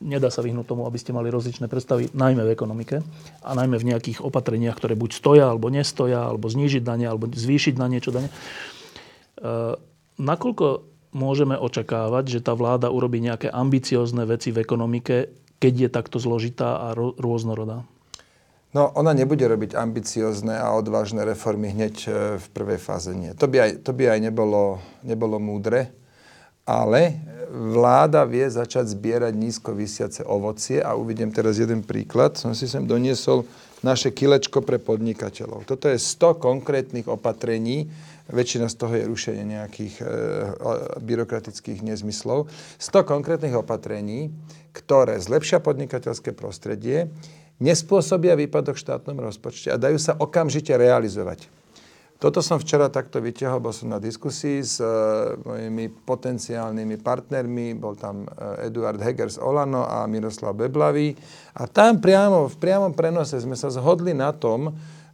[0.00, 2.96] nedá sa vyhnúť tomu, aby ste mali rozličné predstavy, najmä v ekonomike
[3.44, 7.74] a najmä v nejakých opatreniach, ktoré buď stoja, alebo nestoja, alebo znížiť dane, alebo zvýšiť
[7.76, 8.28] na niečo dane.
[8.28, 8.34] E,
[10.20, 15.30] nakoľko môžeme očakávať, že tá vláda urobí nejaké ambiciozne veci v ekonomike,
[15.62, 17.86] keď je takto zložitá a ro- rôznorodá?
[18.74, 22.08] No, ona nebude robiť ambiciozne a odvážne reformy hneď e,
[22.42, 23.14] v prvej fáze.
[23.14, 23.30] Nie.
[23.38, 25.94] To by aj, to by aj nebolo, nebolo múdre,
[26.66, 27.22] ale
[27.54, 32.34] vláda vie začať zbierať nízko vysiace ovocie a uvidím teraz jeden príklad.
[32.34, 33.46] Som si sem doniesol
[33.86, 35.70] naše kilečko pre podnikateľov.
[35.70, 37.92] Toto je 100 konkrétnych opatrení,
[38.30, 40.04] väčšina z toho je rušenie nejakých e,
[41.00, 42.48] byrokratických nezmyslov.
[42.80, 44.32] 100 konkrétnych opatrení,
[44.72, 47.12] ktoré zlepšia podnikateľské prostredie,
[47.60, 51.46] nespôsobia výpadok v štátnom rozpočte a dajú sa okamžite realizovať.
[52.14, 57.98] Toto som včera takto vyťahol, bol som na diskusii s uh, mojimi potenciálnymi partnermi, bol
[57.98, 61.12] tam uh, Eduard Heger z Olano a Miroslav Beblavý
[61.58, 64.72] a tam priamo, v priamom prenose sme sa zhodli na tom,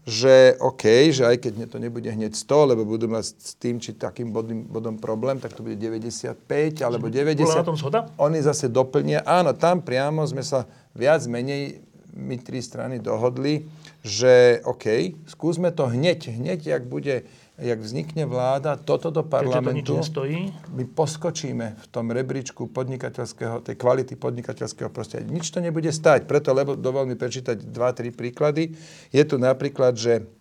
[0.08, 3.92] že OK, že aj keď to nebude hneď 100, lebo budú mať s tým či
[3.92, 6.40] takým bodom, bodom problém, tak to bude 95
[6.80, 7.36] alebo 90.
[7.44, 8.08] Bola na tom zhoda?
[8.16, 9.20] Oni zase doplnia.
[9.28, 10.64] Áno, tam priamo sme sa
[10.96, 11.84] viac menej
[12.16, 13.68] my tri strany dohodli,
[14.02, 17.22] že OK, skúsme to hneď, hneď, jak bude
[17.60, 20.24] jak vznikne vláda, toto do parlamentu, to
[20.72, 25.28] my poskočíme v tom rebríčku podnikateľského, tej kvality podnikateľského prostredia.
[25.28, 28.72] Nič to nebude stať, preto, lebo dovol mi prečítať dva, tri príklady.
[29.12, 30.39] Je tu napríklad, že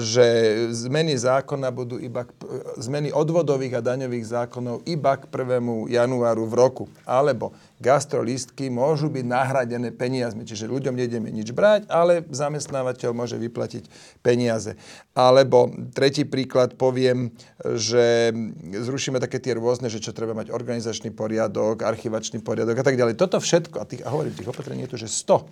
[0.00, 0.26] že
[0.72, 2.32] zmeny zákona budú iba, k,
[2.80, 5.92] zmeny odvodových a daňových zákonov iba k 1.
[5.92, 6.84] januáru v roku.
[7.04, 10.48] Alebo gastrolistky môžu byť nahradené peniazmi.
[10.48, 13.92] Čiže ľuďom nejdeme nič brať, ale zamestnávateľ môže vyplatiť
[14.24, 14.72] peniaze.
[15.12, 17.28] Alebo tretí príklad poviem,
[17.60, 18.32] že
[18.72, 23.20] zrušíme také tie rôzne, že čo treba mať organizačný poriadok, archivačný poriadok a tak ďalej.
[23.20, 25.44] Toto všetko, a tých, a hovorím, tých opatrení je tu, že 100.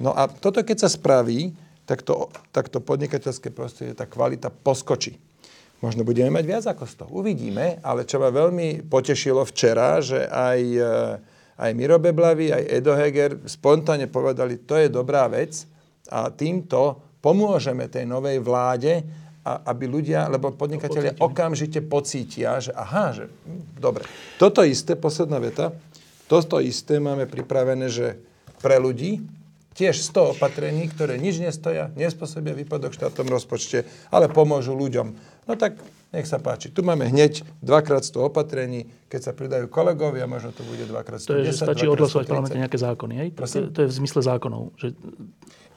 [0.00, 5.16] No a toto keď sa spraví, tak to, tak to podnikateľské prostredie, tá kvalita poskočí.
[5.80, 7.14] Možno budeme mať viac ako 100.
[7.14, 12.92] Uvidíme, ale čo ma veľmi potešilo včera, že aj, eh, aj Miro Beblavy, aj Edo
[12.96, 15.62] Heger spontánne povedali, to je dobrá vec
[16.10, 19.04] a týmto pomôžeme tej novej vláde,
[19.46, 24.02] a, aby ľudia, lebo podnikatelia okamžite pocítia, že aha, že hm, dobre.
[24.42, 25.70] Toto isté, posledná veta,
[26.26, 28.18] toto isté máme pripravené, že
[28.58, 29.22] pre ľudí,
[29.76, 35.06] tiež 100 opatrení, ktoré nič nestoja, nespôsobia výpadok v štátnom rozpočte, ale pomôžu ľuďom.
[35.46, 35.78] No tak
[36.16, 36.72] nech sa páči.
[36.72, 41.28] Tu máme hneď dvakrát 100 opatrení, keď sa pridajú kolegovia, možno to bude dvakrát 110.
[41.28, 43.28] To je, že stačí odhlasovať v parlamente nejaké zákony, hej?
[43.36, 44.72] To, to je v zmysle zákonov.
[44.80, 44.96] Že...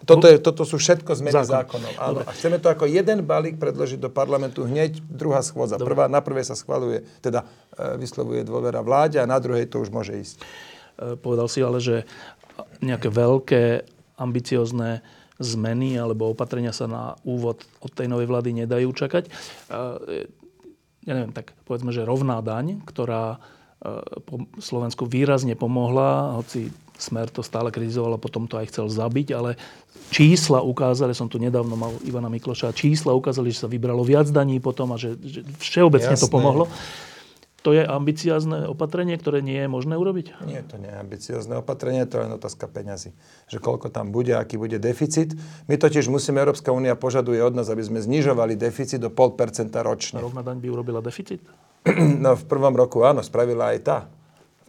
[0.08, 1.84] Toto, je, toto sú všetko zmeny Zákon.
[1.84, 1.94] zákonov.
[2.00, 2.20] Áno.
[2.24, 5.76] A chceme to ako jeden balík predložiť do parlamentu hneď druhá schôdza.
[5.76, 7.44] Prvá, na prvej sa schvaluje, teda
[7.76, 10.38] e, vyslovuje dôvera vláde a na druhej to už môže ísť.
[10.40, 12.08] E, povedal si ale, že
[12.82, 13.63] nejaké veľké,
[14.19, 15.00] ambiciozne
[15.39, 19.32] zmeny alebo opatrenia sa na úvod od tej novej vlády nedajú čakať.
[21.08, 23.39] Ja neviem, tak povedzme, že rovná daň, ktorá
[24.28, 26.67] po Slovensku výrazne pomohla, hoci
[27.00, 29.56] Smer to stále kritizoval a potom to aj chcel zabiť, ale
[30.12, 34.60] čísla ukázali, som tu nedávno mal Ivana Mikloša, čísla ukázali, že sa vybralo viac daní
[34.60, 36.28] potom a že, že všeobecne Jasné.
[36.28, 36.67] to pomohlo.
[37.63, 40.39] To je ambiciozne opatrenie, ktoré nie je možné urobiť?
[40.48, 43.12] Nie, to nie je ambiciozne opatrenie, to je len otázka peňazí.
[43.52, 45.36] Že koľko tam bude, aký bude deficit.
[45.67, 50.24] My totiž musíme, Európska únia požaduje od nás, aby sme znižovali deficit do 0,5% ročne.
[50.24, 51.43] Rovná daň by urobila deficit?
[52.24, 53.98] No v prvom roku áno, spravila aj tá.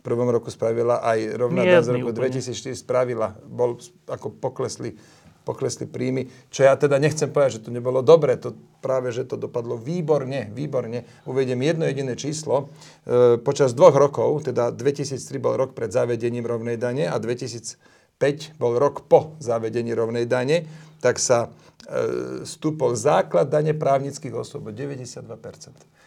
[0.01, 2.33] V prvom roku spravila aj rovná daň z roku úplne.
[2.33, 3.37] 2004 spravila.
[3.45, 3.77] Bol,
[4.09, 4.97] ako poklesli
[5.45, 8.53] poklesli príjmy, čo ja teda nechcem povedať, že to nebolo dobre, to
[8.85, 11.05] práve, že to dopadlo výborne, výborne.
[11.25, 12.73] Uvediem jedno jediné číslo.
[13.05, 18.77] E, počas dvoch rokov, teda 2003 bol rok pred zavedením rovnej dane a 2005 bol
[18.77, 20.69] rok po zavedení rovnej dane,
[21.01, 21.49] tak sa
[21.89, 25.21] e, stúpol základ dane právnických osôb o 92%.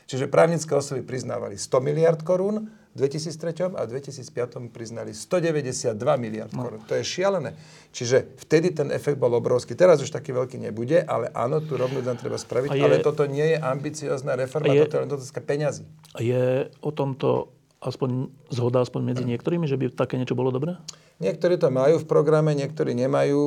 [0.08, 6.54] Čiže právnické osoby priznávali 100 miliard korún, v 2003 a v 2005 priznali 192 miliard
[6.54, 6.62] no.
[6.62, 6.82] korún.
[6.86, 7.58] To je šialené.
[7.90, 9.74] Čiže vtedy ten efekt bol obrovský.
[9.74, 13.26] Teraz už taký veľký nebude, ale áno, tu rovnú daň treba spraviť, je, ale toto
[13.26, 15.84] nie je ambiciozná reforma, je, toto je len otázka peňazí.
[16.22, 17.50] Je o tomto
[17.84, 20.80] aspoň zhoda aspoň medzi niektorými, že by také niečo bolo dobré?
[21.20, 23.42] Niektorí to majú v programe, niektorí nemajú.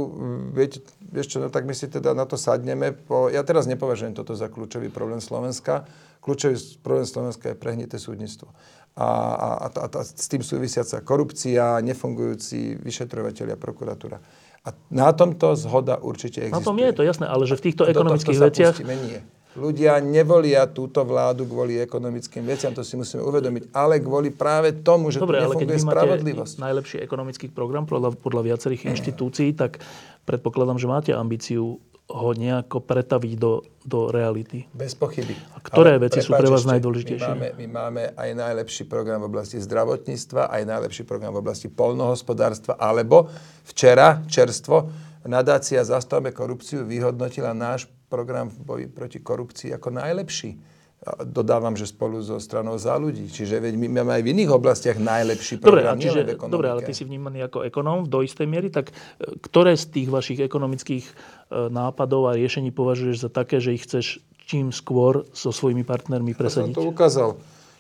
[0.53, 0.85] Viete,
[1.25, 2.93] čo, no tak my si teda na to sadneme.
[2.93, 5.89] Po, ja teraz nepovažujem toto za kľúčový problém Slovenska.
[6.27, 8.51] Kľúčový problém Slovenska je prehnité súdnictvo
[8.97, 14.17] a, a, a, a s tým súvisiaca korupcia, nefungujúci vyšetrovateľia, prokuratúra.
[14.67, 16.59] A na tomto zhoda určite existuje.
[16.59, 18.75] Na tom je to jasné, ale že v týchto ekonomických veciach...
[18.83, 19.21] Nie.
[19.57, 25.09] Ľudia nevolia túto vládu kvôli ekonomickým veciam, to si musíme uvedomiť, ale kvôli práve tomu,
[25.09, 26.55] že Dobre, tu nefunguje ale spravodlivosť.
[26.61, 29.81] najlepší ekonomický program podľa, podľa viacerých inštitúcií, tak
[30.29, 34.71] predpokladám, že máte ambíciu ho nejako pretaviť do, do reality.
[34.71, 35.35] Bez pochyby.
[35.55, 37.27] A ktoré Ale veci sú pre vás ešte, najdôležitejšie?
[37.27, 41.67] My máme, my máme aj najlepší program v oblasti zdravotníctva, aj najlepší program v oblasti
[41.67, 43.27] polnohospodárstva, alebo
[43.67, 44.87] včera, čerstvo,
[45.27, 50.76] nadácia Zastavme korupciu vyhodnotila náš program v boji proti korupcii ako najlepší
[51.23, 53.31] dodávam, že spolu so stranou za ľudí.
[53.31, 56.93] Čiže veď my máme aj v iných oblastiach najlepší program, dobre, čiže, dobre, ale ty
[56.97, 61.13] si vnímaný ako ekonóm do istej miery, tak e, ktoré z tých vašich ekonomických e,
[61.71, 66.73] nápadov a riešení považuješ za také, že ich chceš čím skôr so svojimi partnermi presadiť?
[66.73, 67.31] Ja som to ukázal.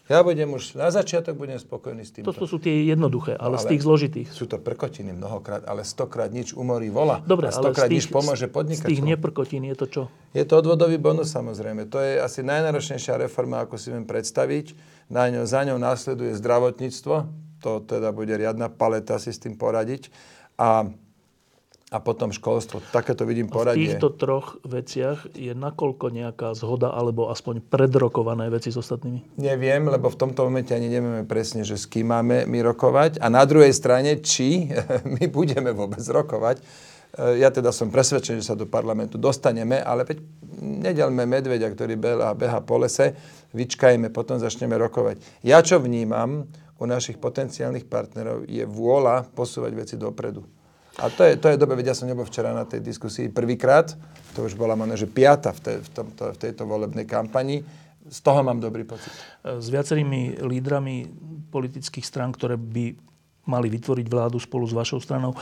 [0.06, 2.22] Ja budem už, na začiatok budem spokojný s tým.
[2.22, 4.28] To sú tie jednoduché, ale, ale z tých zložitých.
[4.30, 7.18] Sú to prkotiny mnohokrát, ale stokrát nič umorí vola.
[7.26, 8.86] Dobre, a stokrát nič pomôže podnikateľom.
[8.86, 10.02] Z tých neprkotín je to čo?
[10.30, 11.90] Je to odvodový bonus samozrejme.
[11.90, 14.78] To je asi najnáročnejšia reforma, ako si viem predstaviť.
[15.10, 17.14] Na ňo, za ňou následuje zdravotníctvo.
[17.66, 20.14] To teda bude riadna paleta si s tým poradiť.
[20.54, 20.86] A
[21.86, 22.82] a potom školstvo.
[22.90, 23.78] Takéto vidím poradie.
[23.78, 29.38] v týchto troch veciach je nakoľko nejaká zhoda alebo aspoň predrokované veci s ostatnými?
[29.38, 33.22] Neviem, lebo v tomto momente ani nevieme presne, že s kým máme my rokovať.
[33.22, 34.66] A na druhej strane, či
[35.14, 36.58] my budeme vôbec rokovať.
[36.58, 36.62] E,
[37.38, 40.18] ja teda som presvedčený, že sa do parlamentu dostaneme, ale veď
[40.58, 43.14] nedelme medveďa, ktorý beha, beha po lese,
[43.54, 45.22] vyčkajme, potom začneme rokovať.
[45.46, 50.55] Ja čo vnímam u našich potenciálnych partnerov je vôľa posúvať veci dopredu.
[50.96, 53.92] A to je, to je dobre, vedia, ja som nebol včera na tej diskusii prvýkrát,
[54.32, 57.60] to už bola možno, že piata v, te, v, tomto, v tejto volebnej kampani.
[58.06, 59.12] Z toho mám dobrý pocit.
[59.42, 61.10] S viacerými lídrami
[61.52, 62.96] politických strán, ktoré by
[63.46, 65.32] mali vytvoriť vládu spolu s vašou stranou.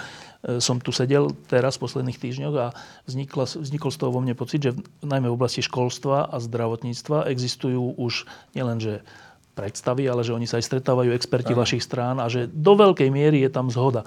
[0.45, 2.67] E, som tu sedel teraz v posledných týždňoch a
[3.09, 7.97] vznikla, vznikol z toho vo mne pocit, že najmä v oblasti školstva a zdravotníctva existujú
[7.97, 9.01] už nielenže
[9.57, 11.61] predstavy, ale že oni sa aj stretávajú experti Aha.
[11.64, 14.05] vašich strán a že do veľkej miery je tam zhoda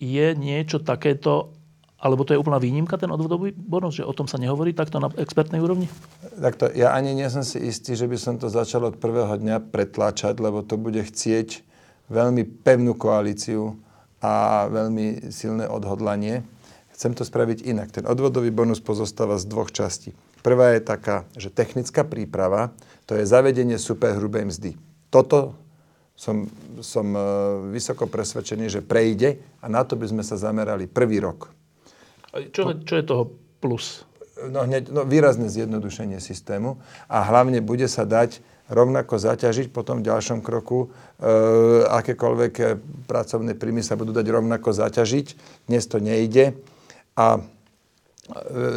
[0.00, 1.52] je niečo takéto,
[2.00, 5.12] alebo to je úplná výnimka, ten odvodový bonus, že o tom sa nehovorí takto na
[5.20, 5.92] expertnej úrovni?
[6.40, 9.68] Takto, ja ani nie som si istý, že by som to začal od prvého dňa
[9.68, 11.60] pretláčať, lebo to bude chcieť
[12.08, 13.76] veľmi pevnú koalíciu
[14.24, 16.42] a veľmi silné odhodlanie.
[16.96, 17.92] Chcem to spraviť inak.
[17.92, 20.16] Ten odvodový bonus pozostáva z dvoch častí.
[20.40, 22.72] Prvá je taká, že technická príprava,
[23.04, 24.70] to je zavedenie superhrubej mzdy.
[25.12, 25.56] Toto
[26.20, 26.44] som,
[26.84, 27.20] som e,
[27.72, 31.48] vysoko presvedčený, že prejde a na to by sme sa zamerali prvý rok.
[32.52, 33.32] Čo, čo je toho
[33.64, 34.04] plus?
[34.52, 36.76] No, hneď, no, výrazné zjednodušenie systému
[37.08, 41.28] a hlavne bude sa dať rovnako zaťažiť potom v ďalšom kroku, e,
[41.88, 42.54] akékoľvek
[43.08, 45.26] pracovné príjmy sa budú dať rovnako zaťažiť.
[45.72, 46.52] Dnes to nejde
[47.16, 47.40] a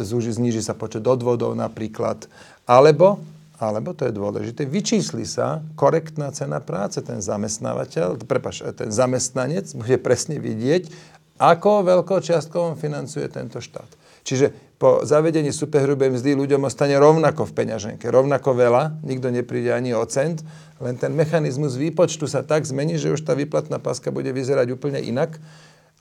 [0.32, 2.24] zníži sa počet odvodov napríklad.
[2.64, 3.20] Alebo
[3.64, 7.00] alebo, to je dôležité, vyčísli sa korektná cena práce.
[7.00, 10.92] Ten zamestnávateľ, prepač, ten zamestnanec bude presne vidieť,
[11.40, 13.88] ako veľkou čiastkou financuje tento štát.
[14.24, 19.92] Čiže po zavedení superhrubej mzdy ľuďom ostane rovnako v peňaženke, rovnako veľa, nikto nepríde ani
[19.92, 20.40] o cent,
[20.80, 25.00] len ten mechanizmus výpočtu sa tak zmení, že už tá výplatná páska bude vyzerať úplne
[25.00, 25.36] inak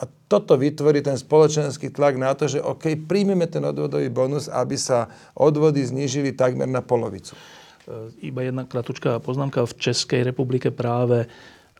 [0.02, 4.74] a toto vytvorí ten spoločenský tlak na to, že OK, príjmeme ten odvodový bonus, aby
[4.74, 5.06] sa
[5.38, 7.38] odvody znížili takmer na polovicu.
[7.86, 9.70] E, iba jedna kratučká poznámka.
[9.70, 11.30] V Českej republike práve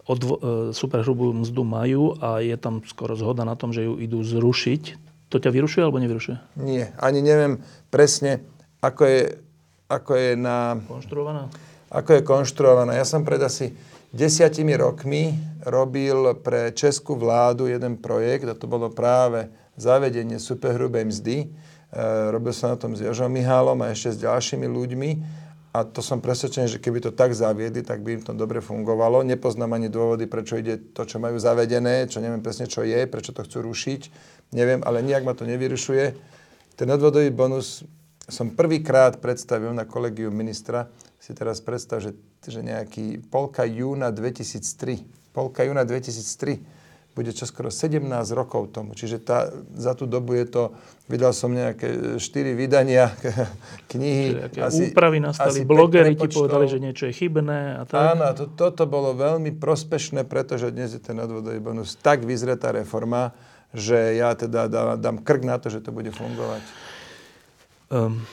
[0.06, 4.22] odvo- e, superhrubú mzdu majú a je tam skoro zhoda na tom, že ju idú
[4.22, 4.84] zrušiť.
[5.34, 6.62] To ťa vyrušuje alebo nevyrušuje?
[6.62, 8.46] Nie, ani neviem presne,
[8.78, 9.22] ako je,
[9.90, 10.78] ako je na...
[10.86, 11.50] Konštruovaná?
[11.90, 12.94] Ako je konštruovaná.
[12.94, 13.74] Ja som pred asi
[14.14, 15.34] desiatimi rokmi
[15.66, 21.38] robil pre českú vládu jeden projekt a to bolo práve zavedenie superhrubej mzdy.
[21.42, 21.46] E,
[22.30, 25.10] robil som na tom s Jožom Mihálom a ešte s ďalšími ľuďmi
[25.74, 29.26] a to som presvedčený, že keby to tak zaviedli, tak by im to dobre fungovalo.
[29.26, 33.34] Nepoznám ani dôvody, prečo ide to, čo majú zavedené, čo neviem presne, čo je, prečo
[33.34, 34.02] to chcú rušiť.
[34.54, 36.06] Neviem, ale nijak ma to nevyrušuje.
[36.78, 37.82] Ten odvodový bonus
[38.30, 40.88] som prvýkrát predstavil na kolegiu ministra.
[41.20, 42.16] Si teraz predstav, že
[42.50, 45.32] že nejaký polka júna 2003.
[45.32, 46.84] Polka júna 2003
[47.14, 48.98] bude čoskoro 17 rokov tomu.
[48.98, 50.64] Čiže tá, za tú dobu je to,
[51.06, 53.14] vydal som nejaké 4 vydania
[53.94, 54.50] knihy.
[54.58, 58.18] Asi, úpravy nastali, asi blogeri ti povedali, že niečo je chybné a tak.
[58.18, 63.30] Áno, to, toto bolo veľmi prospešné, pretože dnes je ten odvodový bonus tak vyzretá reforma,
[63.78, 66.66] že ja teda dám, dám krk na to, že to bude fungovať.
[67.94, 68.26] Um,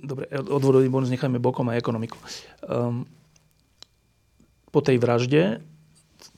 [0.00, 2.16] dobre, odvodový bonus nechajme bokom aj ekonomiku.
[2.64, 3.04] Um,
[4.72, 5.60] po tej vražde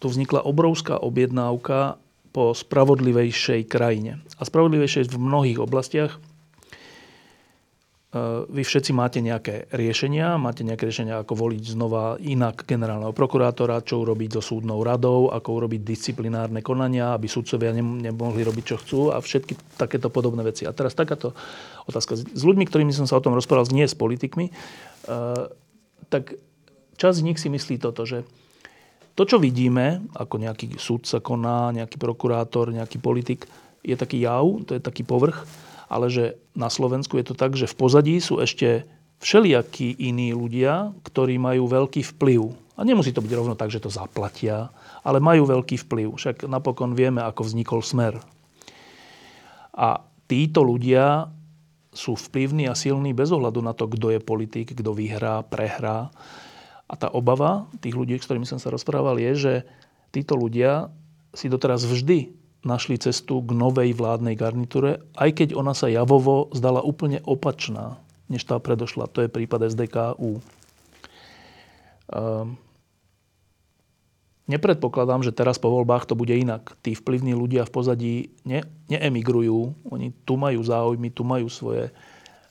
[0.03, 2.03] tu vznikla obrovská objednávka
[2.35, 4.19] po spravodlivejšej krajine.
[4.37, 6.19] A spravodlivejšej v mnohých oblastiach.
[8.47, 14.07] Vy všetci máte nejaké riešenia, máte nejaké riešenia, ako voliť znova inak generálneho prokurátora, čo
[14.07, 19.19] urobiť so súdnou radou, ako urobiť disciplinárne konania, aby sudcovia nemohli robiť, čo chcú a
[19.19, 20.63] všetky takéto podobné veci.
[20.63, 21.35] A teraz takáto
[21.91, 22.15] otázka.
[22.15, 24.55] S ľuďmi, ktorými som sa o tom rozprával, nie s politikmi,
[26.07, 26.39] tak
[26.95, 28.23] časť z nich si myslí toto, že
[29.19, 33.51] to, čo vidíme, ako nejaký súdca koná, nejaký prokurátor, nejaký politik,
[33.83, 35.43] je taký jav, to je taký povrch,
[35.89, 36.25] ale že
[36.57, 38.87] na Slovensku je to tak, že v pozadí sú ešte
[39.25, 42.53] všelijakí iní ľudia, ktorí majú veľký vplyv.
[42.75, 44.75] A nemusí to byť rovno tak, že to zaplatia,
[45.07, 46.19] ale majú veľký vplyv.
[46.19, 48.19] Však napokon vieme, ako vznikol smer.
[49.75, 51.31] A títo ľudia
[51.95, 56.11] sú vplyvní a silní bez ohľadu na to, kto je politik, kto vyhrá, prehrá.
[56.91, 59.55] A tá obava tých ľudí, s ktorými som sa rozprával, je, že
[60.11, 60.91] títo ľudia
[61.31, 66.81] si doteraz vždy našli cestu k novej vládnej garnitúre, aj keď ona sa javovo zdala
[66.81, 68.01] úplne opačná,
[68.33, 69.09] než tá predošla.
[69.13, 70.41] To je prípad SDKU.
[72.13, 72.57] Ehm,
[74.49, 76.77] nepredpokladám, že teraz po voľbách to bude inak.
[76.85, 79.89] Tí vplyvní ľudia v pozadí ne, neemigrujú.
[79.89, 81.93] Oni tu majú záujmy, tu majú svoje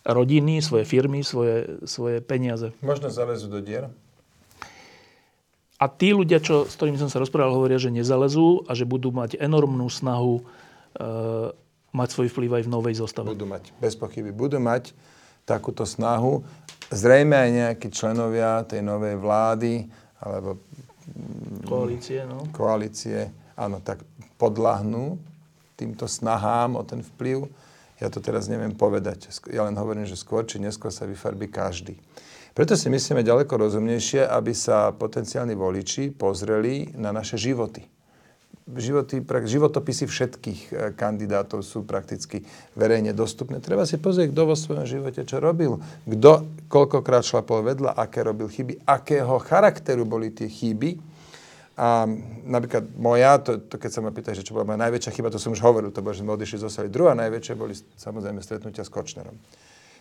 [0.04, 2.76] rodiny, svoje firmy, svoje, svoje peniaze.
[2.84, 3.88] Možno zalezú do dier.
[5.84, 9.12] A tí ľudia, čo, s ktorými som sa rozprával, hovoria, že nezalezú a že budú
[9.12, 10.44] mať enormnú snahu e,
[11.92, 13.36] mať svoj vplyv aj v novej zostave.
[13.36, 14.96] Budú mať, bez pochyby, budú mať
[15.44, 16.40] takúto snahu.
[16.88, 19.92] Zrejme aj nejakí členovia tej novej vlády
[20.24, 20.56] alebo
[21.12, 22.48] mm, koalície, no.
[22.56, 23.28] koalície
[23.60, 24.08] áno, tak
[24.40, 25.20] podlahnú
[25.76, 27.52] týmto snahám o ten vplyv.
[28.00, 29.28] Ja to teraz neviem povedať.
[29.52, 32.00] Ja len hovorím, že skôr či neskôr sa vyfarbí každý.
[32.54, 37.82] Preto si myslíme ďaleko rozumnejšie, aby sa potenciálni voliči pozreli na naše životy.
[38.64, 42.46] Životy, životopisy všetkých e, kandidátov sú prakticky
[42.78, 43.58] verejne dostupné.
[43.58, 48.48] Treba si pozrieť, kto vo svojom živote čo robil, kto koľkokrát šlapol vedľa, aké robil
[48.48, 51.02] chyby, akého charakteru boli tie chyby.
[51.74, 52.06] A
[52.46, 55.42] napríklad moja, to, to keď sa ma pýta, že čo bola moja najväčšia chyba, to
[55.42, 58.94] som už hovoril, to bolo, že sme odišli zo Druhá najväčšia boli samozrejme stretnutia s
[58.94, 59.34] Kočnerom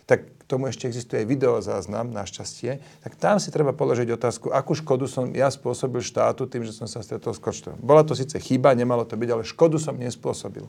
[0.05, 4.75] tak k tomu ešte existuje aj videozáznam, našťastie, tak tam si treba položiť otázku, akú
[4.75, 7.79] škodu som ja spôsobil štátu tým, že som sa stretol s Kočnerom.
[7.79, 10.67] Bola to síce chyba, nemalo to byť, ale škodu som nespôsobil.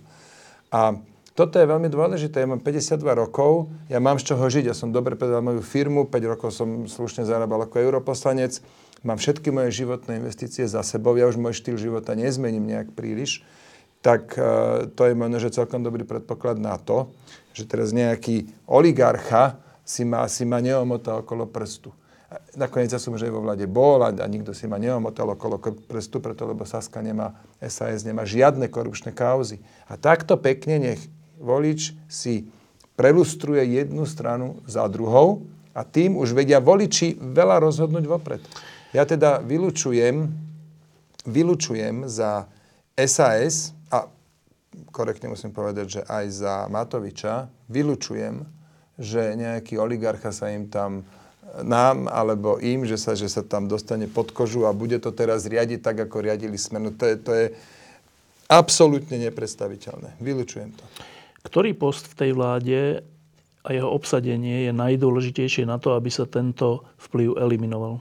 [0.70, 0.98] A
[1.34, 2.46] toto je veľmi dôležité.
[2.46, 6.06] Ja mám 52 rokov, ja mám z čoho žiť, ja som dobre predal moju firmu,
[6.06, 8.62] 5 rokov som slušne zarábal ako europoslanec,
[9.02, 13.42] mám všetky moje životné investície za sebou, ja už môj štýl života nezmením nejak príliš,
[14.04, 17.08] tak uh, to je možno, že celkom dobrý predpoklad na to,
[17.56, 21.88] že teraz nejaký oligarcha si ma, si ma neomotal okolo prstu.
[22.58, 25.56] Nakoniec ja som už aj vo vlade bol a, a nikto si ma neomotal okolo
[25.88, 27.32] prstu, preto lebo Saska nemá,
[27.64, 29.64] SAS nemá žiadne korupčné kauzy.
[29.88, 31.00] A takto pekne nech
[31.40, 32.50] volič si
[32.98, 38.42] prelustruje jednu stranu za druhou a tým už vedia voliči veľa rozhodnúť vopred.
[38.94, 40.30] Ja teda vylučujem,
[41.26, 42.46] vylučujem za
[42.94, 43.74] SAS
[44.90, 48.42] korektne musím povedať, že aj za Matoviča vylučujem,
[48.98, 51.06] že nejaký oligarcha sa im tam
[51.62, 55.46] nám alebo im, že sa, že sa tam dostane pod kožu a bude to teraz
[55.46, 56.90] riadiť tak, ako riadili Smenu.
[56.98, 57.46] To je, to je
[58.50, 60.18] absolútne nepredstaviteľné.
[60.18, 60.84] Vylučujem to.
[61.46, 62.80] Ktorý post v tej vláde
[63.62, 68.00] a jeho obsadenie je najdôležitejšie na to, aby sa tento vplyv eliminoval?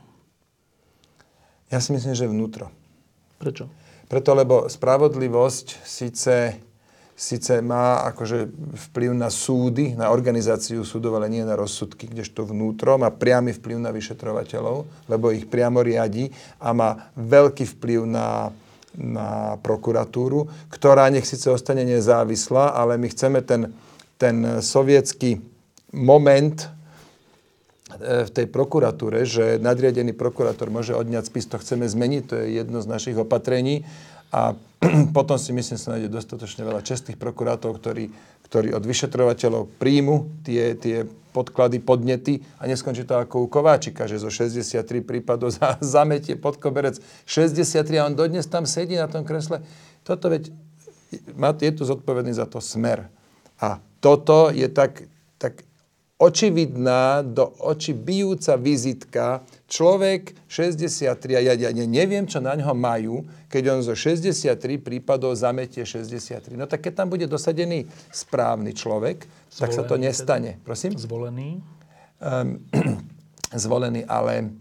[1.70, 2.72] Ja si myslím, že vnútro.
[3.38, 3.83] Prečo?
[4.08, 6.60] Preto, lebo spravodlivosť síce,
[7.16, 8.51] síce má akože
[8.91, 13.78] vplyv na súdy, na organizáciu súdov, ale nie na rozsudky, kdežto vnútro má priamy vplyv
[13.80, 16.30] na vyšetrovateľov, lebo ich priamo riadi
[16.60, 18.51] a má veľký vplyv na,
[18.93, 23.74] na prokuratúru, ktorá nech síce ostane nezávislá, ale my chceme ten,
[24.22, 25.41] ten sovietský
[25.93, 26.70] moment
[28.02, 32.80] v tej prokuratúre, že nadriadený prokurátor môže odňať spis, to chceme zmeniť, to je jedno
[32.82, 33.86] z našich opatrení.
[34.34, 34.58] A
[35.18, 38.10] potom si myslím, sa nájde dostatočne veľa čestných prokurátorov, ktorí,
[38.50, 44.22] ktorí od vyšetrovateľov príjmu tie, tie podklady, podnety a neskončí to ako u Kováčika, že
[44.22, 46.98] zo 63 prípadov za, zametie pod koberec
[47.30, 49.62] 63 a on dodnes tam sedí na tom kresle.
[50.02, 50.50] Toto veď,
[51.62, 53.10] je tu zodpovedný za to smer.
[53.62, 55.06] A toto je tak,
[55.38, 55.62] tak
[56.22, 59.41] očividná, do oči bijúca vizitka.
[59.66, 65.34] Človek 63, a ja, ja neviem, čo na ňo majú, keď on zo 63 prípadov
[65.34, 66.53] zametie 63.
[66.53, 70.51] No tak keď tam bude dosadený správny človek, zvolený tak sa to nestane.
[70.57, 70.66] Teda.
[70.66, 70.91] Prosím?
[70.93, 71.49] Zvolený?
[72.22, 72.61] Um,
[73.66, 74.53] zvolený, ale,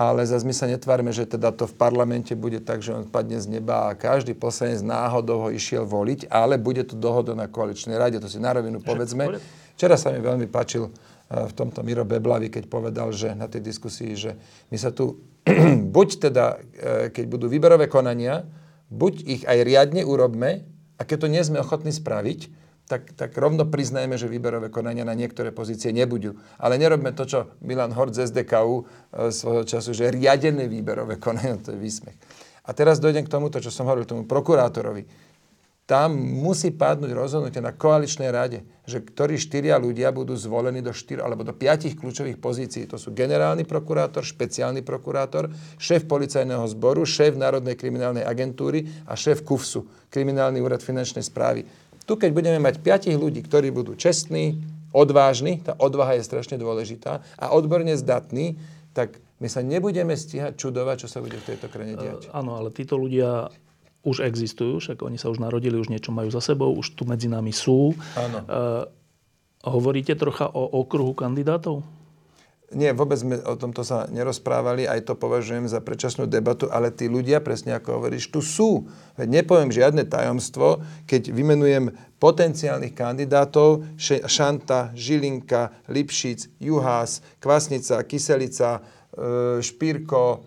[0.00, 3.36] ale zase my sa netvárme, že teda to v parlamente bude tak, že on padne
[3.36, 8.00] z neba a každý poslanec náhodou ho išiel voliť, ale bude to dohoda na koaličnej
[8.00, 9.38] rade, to si na rovinu povedzme.
[9.76, 10.88] Včera sa mi veľmi páčil
[11.26, 14.30] v tomto Miro Beblavi, keď povedal, že na tej diskusii, že
[14.72, 15.20] my sa tu,
[15.96, 16.46] buď teda,
[17.12, 18.46] keď budú výberové konania,
[18.88, 20.64] buď ich aj riadne urobme,
[20.96, 22.48] a keď to nie sme ochotní spraviť,
[22.86, 26.38] tak, tak rovno priznajme, že výberové konania na niektoré pozície nebudú.
[26.54, 31.58] Ale nerobme to, čo Milan Hort z SDKU e, svojho času, že riadené výberové konania,
[31.58, 32.14] to je výsmech.
[32.66, 35.02] A teraz dojdem k tomuto, čo som hovoril, tomu prokurátorovi.
[35.86, 41.22] Tam musí padnúť rozhodnutie na koaličnej rade, že ktorí štyria ľudia budú zvolení do štyr
[41.22, 42.90] alebo do piatich kľúčových pozícií.
[42.90, 45.46] To sú generálny prokurátor, špeciálny prokurátor,
[45.78, 51.62] šéf policajného zboru, šéf Národnej kriminálnej agentúry a šéf KUFSu, Kriminálny úrad finančnej správy
[52.06, 54.62] tu, keď budeme mať piatich ľudí, ktorí budú čestní,
[54.94, 58.56] odvážni, tá odvaha je strašne dôležitá, a odborne zdatní,
[58.94, 62.32] tak my sa nebudeme stíhať čudovať, čo sa bude v tejto krajine diať.
[62.32, 63.52] Áno, ale títo ľudia
[64.06, 67.26] už existujú, však oni sa už narodili, už niečo majú za sebou, už tu medzi
[67.26, 67.92] nami sú.
[68.14, 68.38] Áno.
[68.46, 68.84] Uh,
[69.66, 71.82] hovoríte trocha o okruhu kandidátov?
[72.74, 77.06] Nie, vôbec sme o tomto sa nerozprávali, aj to považujem za predčasnú debatu, ale tí
[77.06, 78.90] ľudia, presne ako hovoríš, tu sú.
[79.14, 88.82] Veď nepoviem žiadne tajomstvo, keď vymenujem potenciálnych kandidátov, Šanta, Žilinka, Lipšic, Juhás, Kvasnica, Kyselica,
[89.14, 90.42] e, Špírko,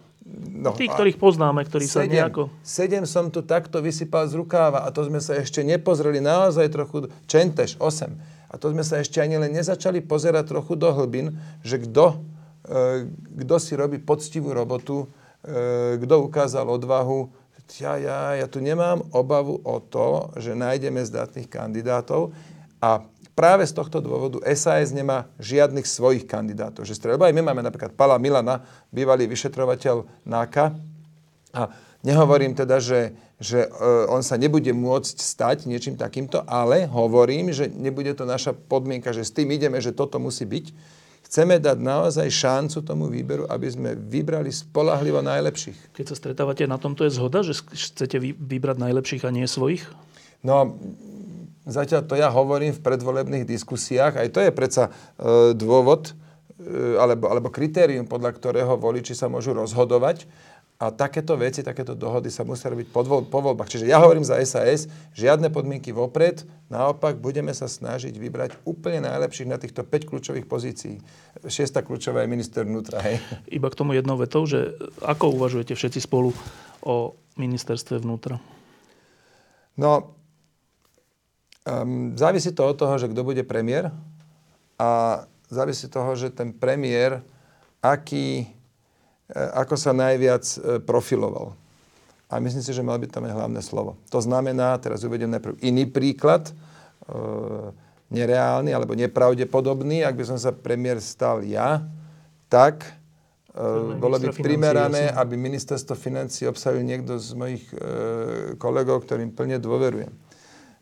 [0.59, 2.41] No, Tí, ktorých poznáme, ktorí sedem, sa nejako...
[2.61, 7.07] Sedem som tu takto vysypal z rukáva a to sme sa ešte nepozreli naozaj trochu...
[7.25, 11.77] Čenteš, 8 a to sme sa ešte ani len nezačali pozerať trochu do hlbin, že
[11.77, 12.17] kto,
[12.65, 13.05] e,
[13.45, 15.05] kto si robí poctivú robotu,
[15.45, 17.29] e, kto ukázal odvahu.
[17.77, 22.33] Ja, ja, ja tu nemám obavu o to, že nájdeme zdatných kandidátov
[22.81, 23.05] a
[23.39, 26.83] práve z tohto dôvodu SAS nemá žiadnych svojich kandidátov.
[26.83, 30.75] Že strelba aj my máme napríklad Pala Milana, bývalý vyšetrovateľ NAKA.
[31.55, 31.71] A
[32.03, 33.67] nehovorím teda, že že e,
[34.11, 39.23] on sa nebude môcť stať niečím takýmto, ale hovorím, že nebude to naša podmienka, že
[39.23, 40.75] s tým ideme, že toto musí byť.
[41.23, 45.95] Chceme dať naozaj šancu tomu výberu, aby sme vybrali spolahlivo najlepších.
[45.95, 49.87] Keď sa stretávate na tomto, je zhoda, že chcete vybrať najlepších a nie svojich?
[50.43, 50.75] No,
[51.69, 54.19] zatiaľ to ja hovorím v predvolebných diskusiách.
[54.19, 54.91] Aj to je predsa e,
[55.53, 56.13] dôvod,
[56.59, 60.29] e, alebo, alebo kritérium, podľa ktorého voliči sa môžu rozhodovať.
[60.79, 63.67] A takéto veci, takéto dohody sa musia robiť po, po voľbách.
[63.67, 69.51] Čiže ja hovorím za SAS, žiadne podmienky vopred, naopak budeme sa snažiť vybrať úplne najlepších
[69.51, 71.03] na týchto 5 kľúčových pozícií.
[71.43, 73.03] Šiesta kľúčová je minister vnútra.
[73.03, 73.19] Hej.
[73.51, 74.71] Iba k tomu jednou vetou, že
[75.03, 76.31] ako uvažujete všetci spolu
[76.79, 78.39] o ministerstve vnútra?
[79.75, 80.18] No,
[81.65, 83.91] um, závisí to od toho, že kto bude premiér
[84.79, 87.23] a závisí toho, že ten premiér,
[87.83, 88.59] aký
[89.29, 91.53] E, ako sa najviac e, profiloval.
[92.29, 93.97] A myslím si, že mal by tam aj hlavné slovo.
[94.09, 96.53] To znamená, teraz uvedem najprv iný príklad, e,
[98.09, 101.85] nereálny alebo nepravdepodobný, ak by som sa premiér stal ja,
[102.49, 102.89] tak
[103.53, 103.61] e,
[104.01, 107.77] bolo by primerané, aby ministerstvo financí obsahil niekto z mojich e,
[108.57, 110.09] kolegov, ktorým plne dôverujem.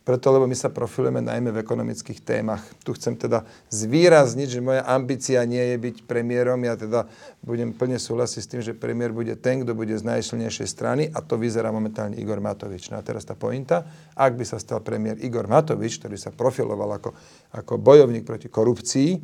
[0.08, 2.64] Preto, lebo my sa profilujeme najmä v ekonomických témach.
[2.80, 6.56] Tu chcem teda zvýrazniť, že moja ambícia nie je byť premiérom.
[6.64, 7.04] Ja teda
[7.44, 11.20] budem plne súhlasiť s tým, že premiér bude ten, kto bude z najsilnejšej strany a
[11.20, 12.88] to vyzerá momentálne Igor Matovič.
[12.88, 13.84] No a teraz tá pointa.
[14.16, 17.12] Ak by sa stal premiér Igor Matovič, ktorý sa profiloval ako,
[17.52, 19.20] ako bojovník proti korupcii,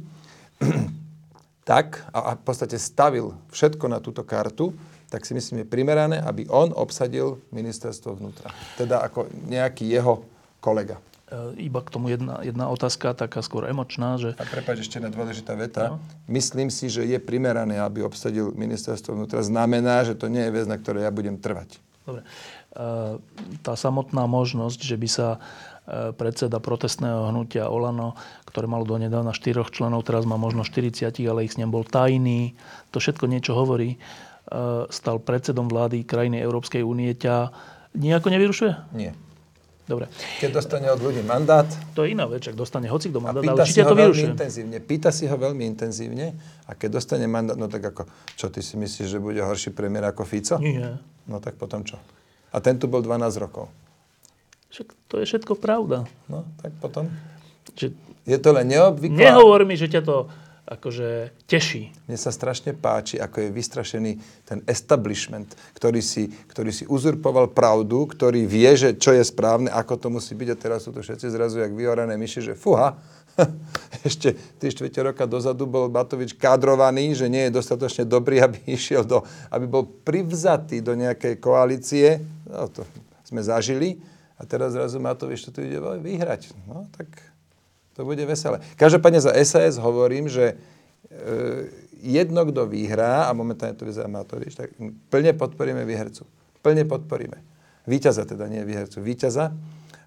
[1.72, 4.76] tak a, a v podstate stavil všetko na túto kartu,
[5.08, 8.52] tak si myslím, je primerané, aby on obsadil ministerstvo vnútra.
[8.76, 10.33] Teda ako nejaký jeho
[10.64, 10.96] kolega.
[11.28, 14.16] E, iba k tomu jedna, jedna otázka, taká skôr emočná.
[14.16, 14.40] Že...
[14.40, 15.92] A prepáč, ešte jedna dôležitá veta.
[15.92, 16.00] No.
[16.24, 19.44] Myslím si, že je primerané, aby obsadil ministerstvo vnútra.
[19.44, 21.76] Znamená, že to nie je vec, na ktorej ja budem trvať.
[22.08, 22.24] Dobre.
[22.24, 22.28] E,
[23.60, 25.38] tá samotná možnosť, že by sa e,
[26.16, 28.16] predseda protestného hnutia Olano,
[28.48, 32.56] ktoré malo donedávna štyroch členov, teraz má možno 40, ale ich s ním bol tajný,
[32.88, 33.98] to všetko niečo hovorí,
[34.92, 37.50] stal predsedom vlády krajiny Európskej únie, ťa
[37.96, 38.72] nejako nevyrušuje?
[38.92, 39.16] Nie.
[39.84, 40.08] Dobre.
[40.40, 41.68] Keď dostane od ľudí mandát.
[41.92, 44.32] To je iná vec, ak dostane hoci kto mandát, ale určite to vyrušuje.
[44.32, 44.76] intenzívne.
[44.80, 46.32] Pýta si ho veľmi intenzívne
[46.64, 50.08] a keď dostane mandát, no tak ako, čo ty si myslíš, že bude horší premiér
[50.08, 50.56] ako Fico?
[50.56, 50.96] Nie.
[51.28, 52.00] No tak potom čo?
[52.48, 53.68] A ten tu bol 12 rokov.
[54.72, 56.08] Však to je všetko pravda.
[56.32, 57.12] No, tak potom.
[57.76, 57.92] Že...
[58.24, 59.20] Je to len neobvyklé.
[59.20, 60.32] Nehovor mi, že ťa to
[60.64, 61.92] akože teší.
[62.08, 64.12] Mne sa strašne páči, ako je vystrašený
[64.48, 69.94] ten establishment, ktorý si, ktorý si uzurpoval pravdu, ktorý vie, že čo je správne, ako
[70.00, 72.96] to musí byť a teraz sú to všetci zrazu jak vyorané myši, že fuha,
[74.08, 79.04] ešte 3 čtvrte roka dozadu bol Matovič kádrovaný, že nie je dostatočne dobrý, aby išiel
[79.04, 82.22] do, aby bol privzatý do nejakej koalície.
[82.48, 82.86] No, to
[83.26, 84.00] sme zažili.
[84.34, 86.50] A teraz zrazu Matovič to tu ide vyhrať.
[86.66, 87.33] No, tak
[87.94, 88.58] To bude veselé.
[88.74, 90.54] Každopádne za SAS hovorím, že e,
[92.02, 94.74] jedno, kto vyhrá, a momentálne to vyzerá Matovič, tak
[95.08, 96.26] plne podporíme výhercu.
[96.60, 97.38] Plne podporíme.
[97.86, 99.00] Výťaza teda, nie výhercu.
[99.00, 99.52] Výťaza.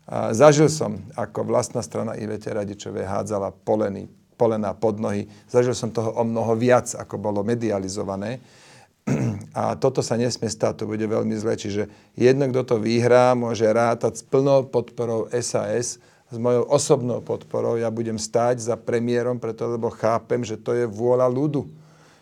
[0.07, 4.07] A zažil som, ako vlastná strana Ivete Radičovej hádzala poleny,
[4.39, 5.27] polená pod nohy.
[5.51, 8.39] Zažil som toho o mnoho viac, ako bolo medializované.
[9.57, 11.55] A toto sa nesmie stať, to bude veľmi zle.
[11.55, 17.80] Čiže jedno, kto to vyhrá, môže rátať s plnou podporou SAS, s mojou osobnou podporou.
[17.80, 21.63] Ja budem stáť za premiérom, preto lebo chápem, že to je vôľa ľudu.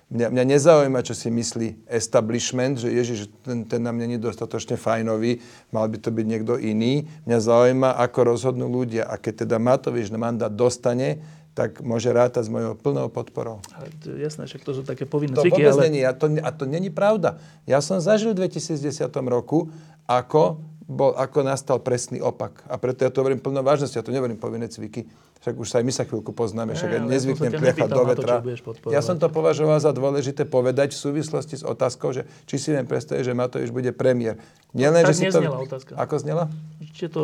[0.05, 4.29] Mňa, mňa nezaujíma, čo si myslí establishment, že ježiš, ten, ten na mňa nie je
[4.29, 5.41] dostatočne fajnový,
[5.73, 7.09] mal by to byť niekto iný.
[7.25, 9.09] Mňa zaujíma, ako rozhodnú ľudia.
[9.09, 11.25] A keď teda Matovič na mandát dostane,
[11.57, 13.63] tak môže rátať s mojou plnou podporou.
[14.05, 15.83] To je jasné, však to sú také povinné To cviky, vôbec ale...
[15.89, 17.41] není, a to, a to není pravda.
[17.65, 19.73] Ja som zažil v 2010 roku,
[20.05, 22.61] ako bol, ako nastal presný opak.
[22.69, 25.09] A preto ja to hovorím plno vážnosti, ja to nehovorím povinné cviky.
[25.41, 28.35] Však už sa aj my sa chvíľku poznáme, však ja nezvyknem nepýtal do to, vetra.
[28.41, 28.93] podporovať.
[28.97, 32.85] ja som to považoval za dôležité povedať v súvislosti s otázkou, že či si viem
[32.85, 34.41] predstaviť, že Matovič bude premiér.
[34.73, 35.41] Nielen, Tak že si to...
[35.45, 35.93] otázka.
[36.01, 36.49] Ako znela?
[36.97, 37.23] Čiže to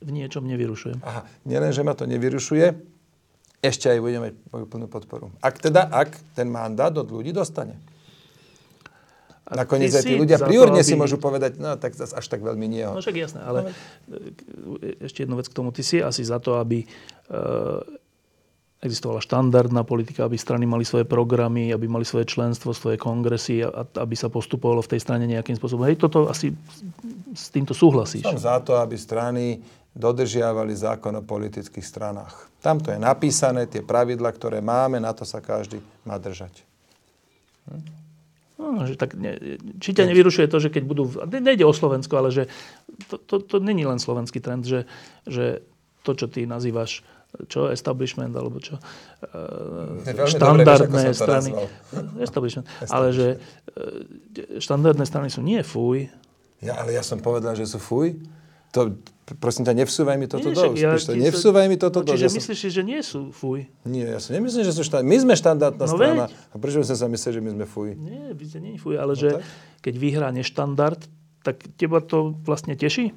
[0.00, 1.04] v niečom nevyrušuje.
[1.04, 2.72] Aha, nielen, že ma to nevyrušuje,
[3.62, 5.30] ešte aj budeme mať moju plnú podporu.
[5.38, 7.78] Ak teda, ak ten mandát od ľudí dostane.
[9.52, 12.64] A Nakoniec aj tí ľudia priorne si môžu povedať, no tak zas až tak veľmi
[12.64, 12.88] nie.
[12.88, 13.76] No však jasné, ale
[14.08, 15.68] e, ešte jednu vec k tomu.
[15.76, 16.86] Ty si asi za to, aby e,
[18.82, 23.84] existovala štandardná politika, aby strany mali svoje programy, aby mali svoje členstvo, svoje kongresy a
[23.84, 25.86] aby sa postupovalo v tej strane nejakým spôsobom.
[25.86, 26.50] Hej, toto asi
[27.30, 28.26] s týmto súhlasíš.
[28.26, 29.62] Som za to, aby strany
[29.94, 32.48] dodržiavali zákon o politických stranách.
[32.58, 36.64] Tam to je napísané, tie pravidla, ktoré máme, na to sa každý má držať.
[38.60, 41.08] No, že tak ne, či ťa nevyrušuje to, že keď budú...
[41.26, 42.42] ne- Nejde o Slovensko, ale že
[43.08, 44.84] to, to, to není len slovenský trend, že,
[45.24, 45.64] že
[46.04, 47.02] to, čo ty nazývaš
[47.48, 51.48] čo, establishment, alebo čo, e, dobre štandardné to strany.
[51.48, 51.66] nazval.
[52.28, 52.66] Establishment.
[52.92, 53.26] Ale že
[53.72, 56.12] e, štandardné strany sú nie fuj.
[56.60, 58.20] Ja, ale ja som povedal, že sú fuj.
[58.76, 58.92] To,
[59.34, 60.78] prosím ťa, nevsúvaj mi toto Nie, do úst.
[60.78, 62.10] ja to, nevsúvaj mi toto no, do.
[62.10, 63.64] Čiže Ja som- myslíš si, že nie sú fuj?
[63.84, 65.06] Nie, ja si nemyslím, že sú štandardná.
[65.06, 66.24] My sme štandardná No strana.
[66.24, 66.30] veď.
[66.48, 67.88] A prečo by som sa myslel, že my sme fuj?
[67.94, 69.44] Nie, vy ste nie fuj, ale No že tak.
[69.80, 71.00] keď vyhrá neštandard,
[71.40, 73.10] tak teba to vlastne teší?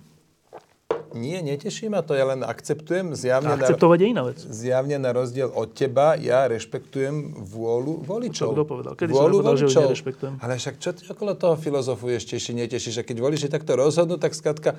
[1.16, 4.38] Nie, neteší ma to, ja len akceptujem zjavne, A na, akceptovať je iná vec.
[4.44, 8.52] zjavne na rozdiel od teba, ja rešpektujem vôľu voličov.
[8.52, 8.94] Čo kto povedal?
[9.00, 9.84] Kedy som vôľu nepovedal, že ju voličov.
[9.88, 10.34] nerešpektujem?
[10.44, 13.00] Ale však čo ty okolo toho filozofuješ, teší, netešíš?
[13.00, 14.76] A keď voliči takto rozhodnú, tak skrátka,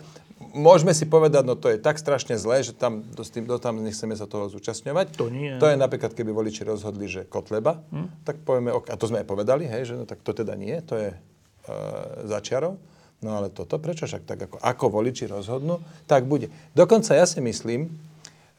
[0.53, 3.57] môžeme si povedať, no to je tak strašne zlé, že tam, do, s tým, do
[3.57, 5.16] tam nechceme sa toho zúčastňovať.
[5.16, 5.57] To nie.
[5.57, 8.28] To je napríklad, keby voliči rozhodli, že Kotleba, hm?
[8.28, 11.01] tak povieme, a to sme aj povedali, hej, že no tak to teda nie, to
[11.01, 12.76] je uh, začiarov.
[13.25, 16.53] No ale toto, prečo však tak ako, ako voliči rozhodnú, tak bude.
[16.77, 17.89] Dokonca ja si myslím,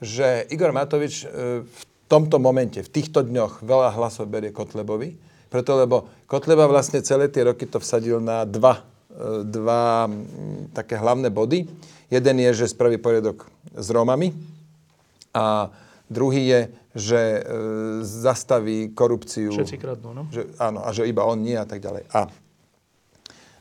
[0.02, 5.14] že Igor Matovič e, v tomto momente, v týchto dňoch veľa hlasov berie Kotlebovi,
[5.48, 8.82] preto lebo Kotleba vlastne celé tie roky to vsadil na dva,
[9.14, 10.10] e, dva
[10.74, 11.70] také hlavné body.
[12.10, 13.46] Jeden je, že spraví poriadok
[13.78, 14.34] s Rómami
[15.38, 15.70] a
[16.10, 16.62] druhý je,
[16.98, 17.42] že e,
[18.02, 19.54] zastaví korupciu.
[19.54, 20.24] Všetci kradnú, no.
[20.34, 22.10] Že, áno, a že iba on nie a tak ďalej.
[22.10, 22.26] A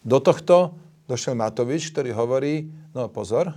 [0.06, 0.72] do tohto
[1.06, 3.54] došiel Matovič, ktorý hovorí, no pozor,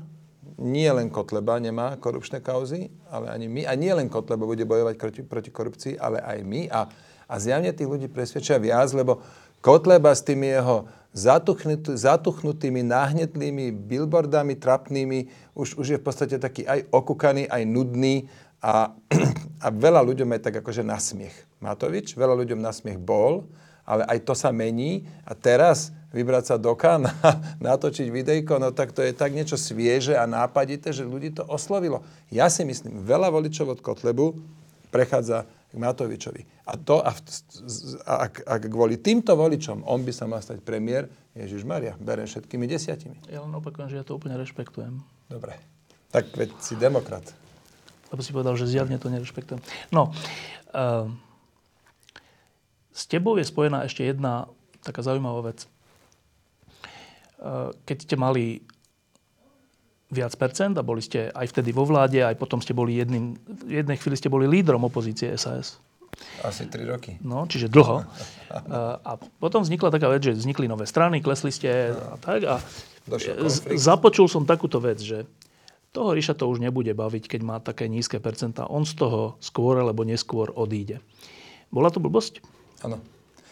[0.60, 3.62] nie len Kotleba nemá korupčné kauzy, ale ani my.
[3.64, 6.62] A nie len Kotleba bude bojovať proti, proti korupcii, ale aj my.
[6.68, 6.92] A,
[7.32, 9.24] a zjavne tých ľudí presvedčia viac, lebo
[9.64, 16.68] Kotleba s tými jeho zatuchnutý, zatuchnutými, náhnetlými billboardami, trapnými, už, už je v podstate taký
[16.68, 18.28] aj okúkaný, aj nudný
[18.60, 18.94] a,
[19.66, 21.34] a veľa ľuďom je tak akože na smiech.
[21.64, 23.48] Matovič, veľa ľuďom na smiech bol,
[23.88, 27.14] ale aj to sa mení a teraz vybrať sa do Kana,
[27.68, 32.02] natočiť videjko, no tak to je tak niečo svieže a nápadité, že ľudí to oslovilo.
[32.34, 34.34] Ja si myslím, veľa voličov od Kotlebu
[34.90, 36.66] prechádza k Matovičovi.
[36.66, 41.06] A to, a, a, ak kvôli týmto voličom on by sa mal stať premiér,
[41.38, 43.18] Ježiš Maria, berem všetkými desiatimi.
[43.30, 44.98] Ja len opakujem, že ja to úplne rešpektujem.
[45.30, 45.62] Dobre.
[46.10, 47.22] Tak veď si demokrat.
[48.10, 49.62] Lebo si povedal, že zjavne to nerešpektujem.
[49.94, 50.10] No,
[50.74, 51.06] uh,
[52.90, 54.50] s tebou je spojená ešte jedna
[54.82, 55.70] taká zaujímavá vec.
[57.40, 58.60] Uh, keď ste mali
[60.10, 63.80] viac percent a boli ste aj vtedy vo vláde, aj potom ste boli jedným, v
[63.80, 65.78] jednej chvíli ste boli lídrom opozície SAS.
[66.44, 67.16] Asi 3 roky.
[67.22, 68.04] No, čiže dlho.
[69.06, 72.44] A potom vznikla taká vec, že vznikli nové strany, klesli ste a tak.
[72.50, 72.58] A
[73.78, 75.30] započul som takúto vec, že
[75.94, 78.66] toho Ríša to už nebude baviť, keď má také nízke percentá.
[78.68, 81.00] On z toho skôr alebo neskôr odíde.
[81.70, 82.42] Bola to blbosť?
[82.82, 82.98] Áno.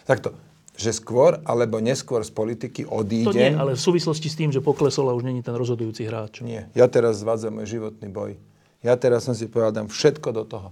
[0.10, 0.34] Takto,
[0.78, 3.34] že skôr alebo neskôr z politiky To odídem.
[3.34, 6.46] nie, ale v súvislosti s tým, že poklesol a už není ten rozhodujúci hráč.
[6.46, 6.70] Nie.
[6.78, 8.38] Ja teraz zvádzam môj životný boj.
[8.86, 10.70] Ja teraz som si povedal, dám všetko do toho.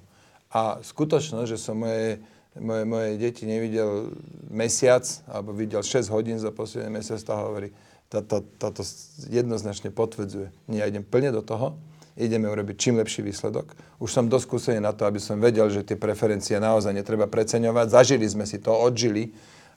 [0.54, 2.22] A skutočnosť, že som moje,
[2.54, 4.14] moje, moje deti nevidel
[4.54, 7.74] mesiac, alebo videl 6 hodín za posledný mesiac, to hovorí,
[8.06, 8.86] táto, táto
[9.26, 10.54] jednoznačne potvrdzuje.
[10.70, 11.74] Nie, ja idem plne do toho,
[12.16, 13.74] ideme urobiť čím lepší výsledok.
[14.00, 17.92] Už som dosť skúsený na to, aby som vedel, že tie preferencie naozaj netreba preceňovať.
[17.92, 19.34] Zažili sme si to, odžili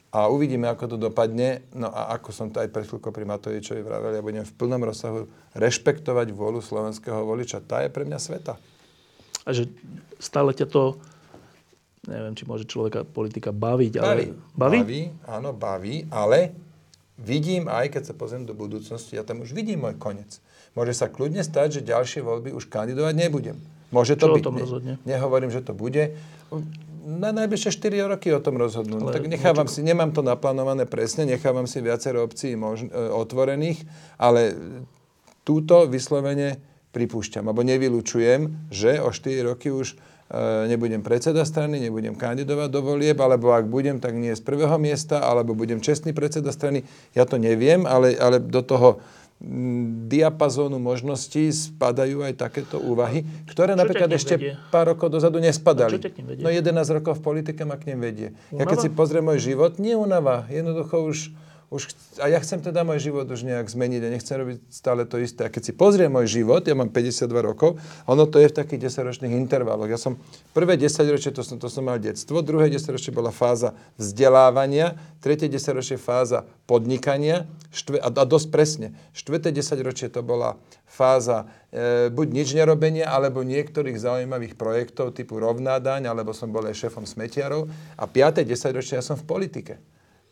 [0.09, 1.69] a uvidíme, ako to dopadne.
[1.77, 4.81] No a ako som to aj pred chvíľkou pri Matovičovi vravel, ja budem v plnom
[4.81, 7.61] rozsahu rešpektovať vôľu slovenského voliča.
[7.61, 8.57] Tá je pre mňa sveta.
[9.45, 9.69] A že
[10.17, 10.97] stále ťa to,
[12.09, 14.33] neviem, či môže človeka politika baviť, ale...
[14.57, 14.81] Baví?
[14.81, 16.57] Baví, áno, baví, ale
[17.21, 20.41] vidím aj, keď sa pozriem do budúcnosti, ja tam už vidím môj koniec.
[20.73, 23.61] Môže sa kľudne stať, že ďalšie voľby už kandidovať nebudem.
[23.89, 24.43] Môže to Čo byť.
[24.45, 24.95] o tom rozhodne?
[25.09, 26.13] Nehovorím, že to bude.
[27.09, 29.01] Na najbližšie 4 roky o tom rozhodnú.
[29.01, 33.89] Ale tak nechávam si, nemám to naplánované presne, nechávam si viacero obcí možn- e, otvorených,
[34.21, 34.53] ale
[35.41, 36.61] túto vyslovene
[36.93, 42.81] pripúšťam, alebo nevylučujem, že o 4 roky už e, nebudem predseda strany, nebudem kandidovať do
[42.85, 46.85] volieb, alebo ak budem, tak nie z prvého miesta, alebo budem čestný predseda strany.
[47.17, 49.01] Ja to neviem, ale, ale do toho
[50.11, 54.59] diapazónu možností spadajú aj takéto úvahy, ktoré Čo napríklad ešte vedie?
[54.75, 55.95] pár rokov dozadu nespadali.
[55.95, 56.11] A čo?
[56.43, 58.35] No 11 rokov v politike ma k nim vedie.
[58.51, 58.71] Ja Únava?
[58.75, 60.43] keď si pozriem môj život, nie unava.
[60.51, 61.31] Jednoducho už,
[61.69, 61.93] už...
[62.25, 65.45] A ja chcem teda môj život už nejak zmeniť a nechcem robiť stále to isté.
[65.45, 67.77] A keď si pozriem môj život, ja mám 52 rokov,
[68.09, 69.87] ono to je v takých 10-ročných intervaloch.
[69.87, 70.17] Ja som
[70.57, 74.97] prvé 10 ročie, to som, to som mal detstvo, druhé 10 ročie bola fáza vzdelávania,
[75.21, 78.89] tretie 10 ročie fáza podnikania štve, a, a dosť presne.
[79.13, 80.57] Štvrté 10 ročie to bola
[80.89, 86.65] fáza e, buď nič nerobenia, alebo niektorých zaujímavých projektov typu rovná daň, alebo som bol
[86.65, 87.69] aj šéfom smetiarov.
[88.01, 88.41] A 5.
[88.43, 89.77] 10 ročie ja som v politike.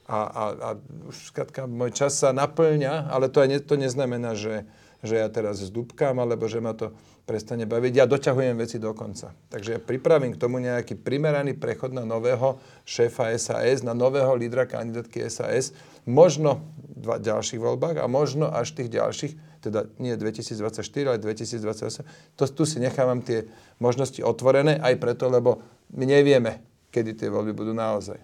[0.07, 0.69] A, a, a
[1.11, 4.63] už skratka, môj čas sa naplňa, ale to, aj ne, to neznamená, že,
[5.03, 6.95] že ja teraz zdúbkam, alebo že ma to
[7.27, 7.93] prestane baviť.
[7.93, 9.35] Ja doťahujem veci do konca.
[9.51, 14.63] Takže ja pripravím k tomu nejaký primeraný prechod na nového šéfa SAS, na nového lídra
[14.71, 15.75] kandidátky SAS,
[16.07, 16.63] možno
[16.95, 22.39] v ďalších voľbách a možno až tých ďalších, teda nie 2024, ale 2028.
[22.39, 23.51] To, tu si nechávam tie
[23.83, 25.61] možnosti otvorené aj preto, lebo
[25.99, 26.63] my nevieme,
[26.95, 28.23] kedy tie voľby budú naozaj.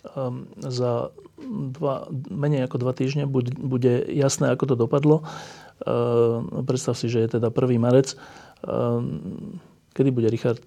[0.00, 1.12] Um, za
[1.76, 3.52] dva, menej ako dva týždne bude,
[4.08, 5.22] jasné, ako to dopadlo.
[5.84, 7.76] Uh, predstav si, že je teda 1.
[7.76, 8.16] marec.
[8.64, 9.04] Uh,
[9.92, 10.60] kedy bude Richard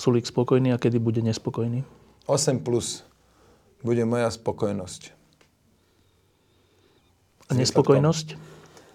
[0.00, 1.84] Sulík spokojný a kedy bude nespokojný?
[2.24, 3.04] 8 plus
[3.84, 5.12] bude moja spokojnosť.
[7.50, 8.38] A nespokojnosť?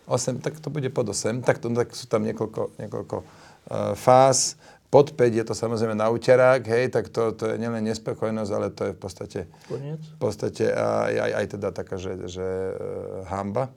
[0.08, 1.42] 8, tak to bude pod 8.
[1.42, 4.58] Tak, to, tak sú tam niekoľko, niekoľko uh, fáz.
[4.94, 8.68] Pod 5 je to samozrejme na úterák, hej, tak to, to je nielen nespokojnosť, ale
[8.72, 9.40] to je v podstate...
[9.68, 10.00] Koniec?
[10.00, 13.74] V podstate aj, aj, aj teda taká, že, že uh, hamba.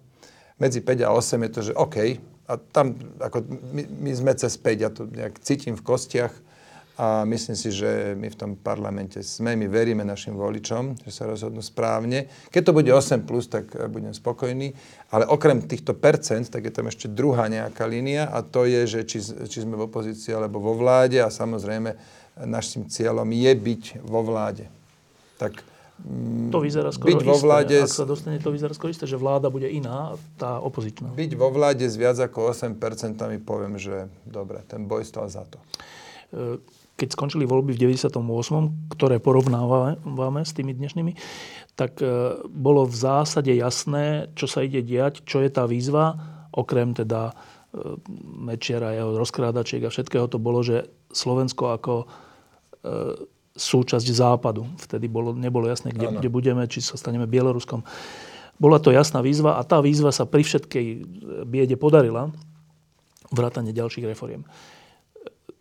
[0.61, 1.97] Medzi 5 a 8 je to, že OK.
[2.49, 6.33] A tam, ako my, my sme cez 5, ja to nejak cítim v kostiach
[6.99, 11.31] a myslím si, že my v tom parlamente sme, my veríme našim voličom, že sa
[11.31, 12.27] rozhodnú správne.
[12.51, 14.75] Keď to bude 8+, plus, tak eh, budem spokojný.
[15.15, 19.01] Ale okrem týchto percent, tak je tam ešte druhá nejaká línia a to je, že
[19.07, 21.95] či, či sme v opozícii alebo vo vláde a samozrejme
[22.43, 24.67] našim cieľom je byť vo vláde.
[25.39, 25.55] Tak
[26.03, 27.47] mm, To vyzerá skoro byť vo isté.
[27.47, 31.15] vláde Ak sa dostane, to vyzerá skoro isté, že vláda bude iná, tá opozičná.
[31.15, 32.75] byť vo vláde s viac ako 8%
[33.47, 35.63] poviem, že dobre, ten boj stal za to.
[36.99, 38.11] Keď skončili voľby v 98.,
[38.91, 41.15] ktoré porovnávame s tými dnešnými,
[41.79, 46.19] tak e, bolo v zásade jasné, čo sa ide diať, čo je tá výzva,
[46.51, 47.35] okrem teda e,
[48.43, 52.07] Mečiara, jeho rozkrádačiek a všetkého to bolo, že Slovensko ako e,
[53.55, 54.67] súčasť západu.
[54.83, 57.87] Vtedy bolo, nebolo jasné, kde, kde budeme, či sa staneme Bieloruskom.
[58.59, 60.87] Bola to jasná výzva a tá výzva sa pri všetkej
[61.47, 62.35] biede podarila,
[63.31, 64.43] vrátane ďalších reforiem.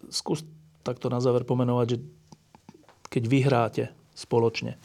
[0.10, 0.42] Skús
[0.88, 1.98] takto na záver pomenovať, že
[3.12, 3.84] keď vyhráte
[4.16, 4.80] spoločne,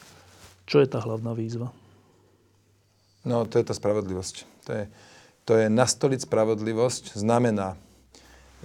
[0.67, 1.71] čo je tá hlavná výzva?
[3.23, 4.35] No, to je tá spravodlivosť.
[4.67, 4.83] To je,
[5.47, 7.79] to je nastoliť spravodlivosť, znamená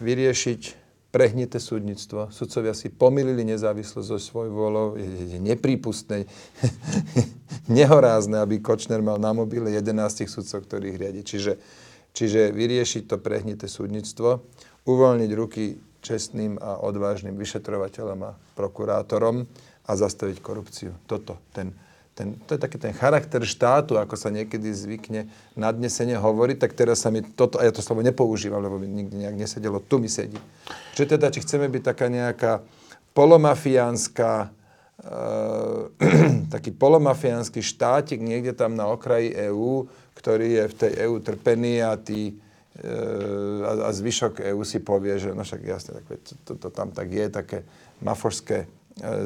[0.03, 2.28] vyriešiť prehnité súdnictvo.
[2.28, 4.99] Sudcovia si pomýlili nezávislosť so svoj volou.
[4.99, 6.28] Je, je, je neprípustné,
[7.78, 11.22] nehorázne, aby Kočner mal na mobile 11 sudcov, ktorých riadi.
[11.24, 11.53] Čiže,
[12.12, 14.45] čiže vyriešiť to prehnité súdnictvo,
[14.84, 15.64] uvoľniť ruky
[16.01, 19.44] čestným a odvážnym vyšetrovateľom a prokurátorom
[19.88, 20.92] a zastaviť korupciu.
[21.09, 21.74] Toto, ten,
[22.18, 27.03] ten, to je taký ten charakter štátu, ako sa niekedy zvykne nadnesene hovoriť, tak teraz
[27.03, 30.11] sa mi toto, a ja to slovo nepoužívam, lebo mi nikdy nejak nesedelo, tu mi
[30.11, 30.38] sedí.
[30.94, 32.53] Čiže teda, či chceme byť taká nejaká
[33.14, 34.51] polomafiánska,
[35.03, 35.16] e,
[36.55, 39.86] taký polomafiánsky štátik niekde tam na okraji EÚ,
[40.18, 42.34] ktorý je v tej EÚ trpený a tí
[42.78, 46.94] a, a zvyšok EU si povie, že no však jasne, tak to, to, to tam
[46.94, 47.58] tak je, také
[47.98, 48.66] maforské e,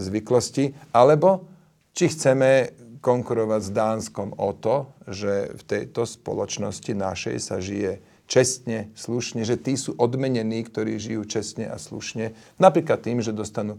[0.00, 0.72] zvyklosti.
[0.96, 1.44] Alebo
[1.92, 2.72] či chceme
[3.05, 8.00] konkurovať s Dánskom o to, že v tejto spoločnosti našej sa žije
[8.30, 13.76] čestne, slušne, že tí sú odmenení, ktorí žijú čestne a slušne, napríklad tým, že dostanú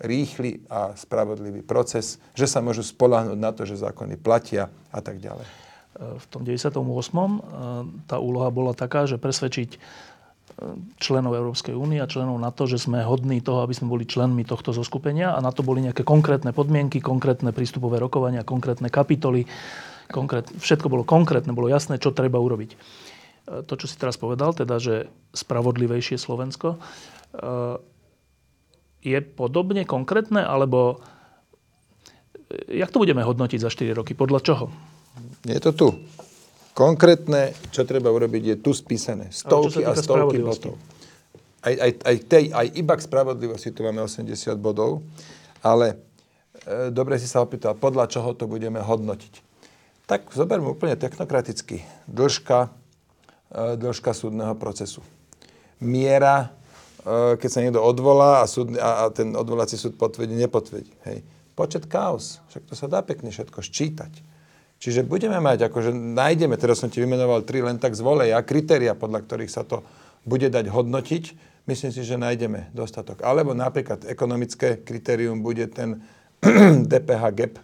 [0.00, 5.20] rýchly a spravodlivý proces, že sa môžu spolahnuť na to, že zákony platia a tak
[5.20, 5.44] ďalej.
[5.98, 6.78] V tom 98.
[6.78, 7.38] E,
[8.06, 9.78] tá úloha bola taká, že presvedčiť e,
[11.02, 14.70] členov Európskej únie a členov NATO, že sme hodní toho, aby sme boli členmi tohto
[14.70, 19.50] zoskupenia a na to boli nejaké konkrétne podmienky, konkrétne prístupové rokovania, konkrétne kapitoly,
[20.14, 22.70] konkrét, všetko bolo konkrétne, bolo jasné, čo treba urobiť.
[22.70, 22.78] E,
[23.66, 26.78] to, čo si teraz povedal, teda, že spravodlivejšie Slovensko,
[29.06, 30.98] je podobne konkrétne, alebo
[32.66, 34.18] jak to budeme hodnotiť za 4 roky?
[34.18, 34.66] Podľa čoho?
[35.44, 35.88] Je to tu.
[36.76, 39.28] Konkrétne, čo treba urobiť, je tu spísané.
[39.34, 40.78] Stovky a stovky bodov.
[41.60, 45.04] Aj, aj, aj, tej, aj iba k spravodlivosti tu máme 80 bodov,
[45.60, 46.00] ale
[46.64, 49.34] e, dobre si sa opýtal, podľa čoho to budeme hodnotiť.
[50.08, 51.84] Tak zoberme úplne technokraticky.
[52.08, 52.72] Dĺžka,
[53.52, 55.04] e, dĺžka súdneho procesu.
[55.84, 56.60] Miera
[57.00, 60.92] Eh, keď sa niekto odvolá a, súd, a, a ten odvolací súd potvrdí, nepotvrdí.
[61.08, 61.24] Hej.
[61.56, 64.12] Počet kaos, však to sa dá pekne všetko ščítať.
[64.80, 68.96] Čiže budeme mať, akože nájdeme, teraz som ti vymenoval tri len tak z voleja, kritéria,
[68.96, 69.84] podľa ktorých sa to
[70.24, 71.24] bude dať hodnotiť,
[71.68, 73.20] myslím si, že nájdeme dostatok.
[73.20, 76.00] Alebo napríklad ekonomické kritérium bude ten
[76.90, 77.54] DPH gap.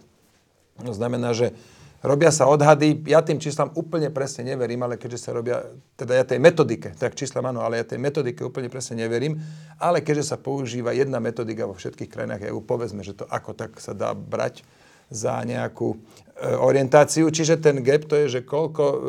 [0.85, 1.57] To znamená, že
[2.05, 5.65] Robia sa odhady, ja tým číslam úplne presne neverím, ale keďže sa robia,
[5.97, 9.41] teda ja tej metodike, tak číslam áno, ale ja tej metodike úplne presne neverím,
[9.81, 13.81] ale keďže sa používa jedna metodika vo všetkých krajinách EU, povedzme, že to ako tak
[13.81, 14.61] sa dá brať
[15.09, 15.97] za nejakú
[16.37, 17.33] orientáciu.
[17.33, 18.99] Čiže ten gap to je, že koľko, e,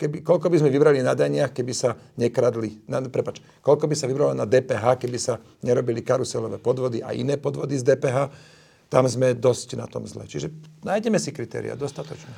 [0.00, 4.08] keby, koľko by sme vybrali na daniach, keby sa nekradli, na, prepač, koľko by sa
[4.08, 8.32] vybralo na DPH, keby sa nerobili karuselové podvody a iné podvody z DPH,
[8.88, 10.24] tam sme dosť na tom zle.
[10.24, 10.52] Čiže
[10.84, 12.32] nájdeme si kritéria dostatočne.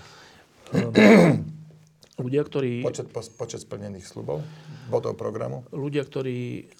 [2.14, 2.86] Ľudia, ktorí...
[2.86, 4.40] Počet, po, počet splnených slubov,
[4.86, 5.66] bodov programu.
[5.74, 6.70] Ľudia, ktorí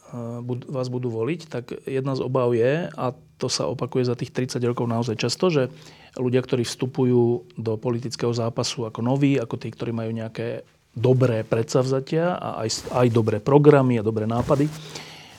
[0.70, 3.06] vás budú voliť, tak jedna z obav je, a
[3.38, 5.74] to sa opakuje za tých 30 rokov naozaj často, že
[6.14, 10.62] ľudia, ktorí vstupujú do politického zápasu ako noví, ako tí, ktorí majú nejaké
[10.94, 14.70] dobré predsavzatia a aj, aj dobré programy a dobré nápady,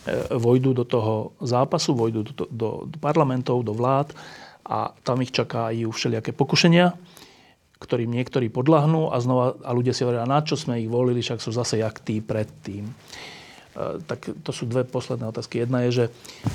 [0.05, 4.13] E, vojdu do toho zápasu, vojdu do, do, do parlamentov, do vlád
[4.61, 6.93] a tam ich čakajú všelijaké pokušenia,
[7.75, 11.43] ktorým niektorí podľahnú a znova a ľudia si hovoria, na čo sme ich volili, však
[11.43, 12.87] sú zase jak tí predtým.
[12.87, 12.93] E,
[14.07, 15.59] tak to sú dve posledné otázky.
[15.59, 16.05] Jedna je, že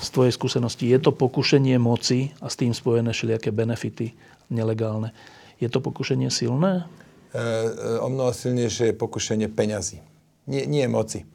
[0.01, 4.17] z tvojej skúsenosti je to pokušenie moci a s tým spojené všelijaké benefity
[4.49, 5.13] nelegálne.
[5.61, 6.89] Je to pokušenie silné?
[7.31, 10.01] E, e, o mnoho silnejšie je pokušenie peňazí.
[10.49, 11.29] Nie, nie moci.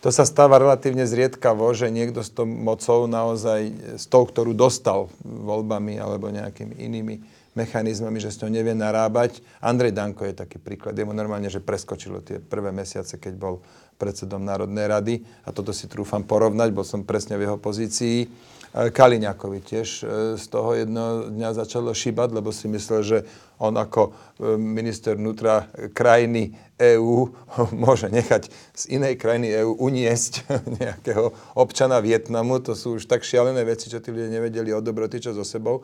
[0.00, 3.60] To sa stáva relatívne zriedkavo, že niekto s tou mocou naozaj,
[4.00, 9.40] s tou, ktorú dostal voľbami alebo nejakými inými mechanizmami, že s ňou nevie narábať.
[9.64, 10.94] Andrej Danko je taký príklad.
[10.94, 13.64] Jemu normálne, že preskočilo tie prvé mesiace, keď bol
[13.96, 15.14] predsedom Národnej rady.
[15.48, 18.28] A toto si trúfam porovnať, bol som presne v jeho pozícii.
[18.76, 20.04] Kaliňakovi tiež e,
[20.36, 23.18] z toho jedného dňa začalo šíbať, lebo si myslel, že
[23.56, 27.32] on ako e, minister vnútra krajiny EÚ
[27.88, 30.44] môže nechať z inej krajiny EÚ uniesť
[30.84, 32.60] nejakého občana Vietnamu.
[32.68, 35.80] To sú už tak šialené veci, čo tí ľudia nevedeli od dobroty, čo so sebou.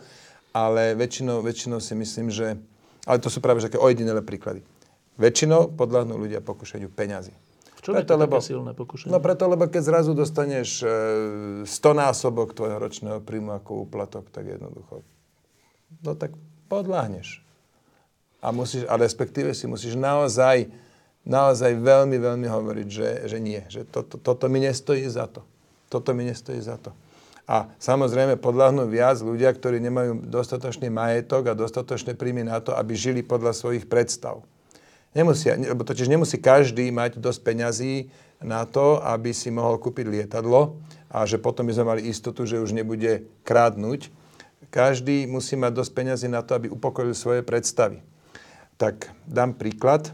[0.53, 2.61] Ale väčšinou, väčšinou si myslím, že...
[3.09, 4.61] Ale to sú práve také ojedinelé príklady.
[5.16, 7.32] Väčšinou podľahnú ľudia pokušeniu peňazí.
[7.82, 9.11] Čo preto, je to lebo, silné pokušenie?
[9.11, 11.66] No preto, lebo keď zrazu dostaneš e, 100
[11.98, 15.03] násobok tvojho ročného príjmu ako úplatok, tak jednoducho,
[16.07, 16.30] no tak
[16.70, 17.42] podľahneš.
[18.38, 20.70] A, musíš, a respektíve si musíš naozaj,
[21.26, 23.59] naozaj veľmi, veľmi hovoriť, že, že nie.
[23.66, 25.42] Že to, to, toto mi nestojí za to.
[25.90, 26.94] Toto mi nestojí za to.
[27.43, 32.95] A samozrejme podľahnú viac ľudia, ktorí nemajú dostatočný majetok a dostatočné príjmy na to, aby
[32.95, 34.47] žili podľa svojich predstav.
[35.12, 37.95] Nemusia, lebo totiž nemusí každý mať dosť peňazí
[38.40, 40.80] na to, aby si mohol kúpiť lietadlo
[41.12, 44.09] a že potom by sme mali istotu, že už nebude krádnuť.
[44.72, 48.01] Každý musí mať dosť peňazí na to, aby upokojil svoje predstavy.
[48.80, 50.09] Tak dám príklad.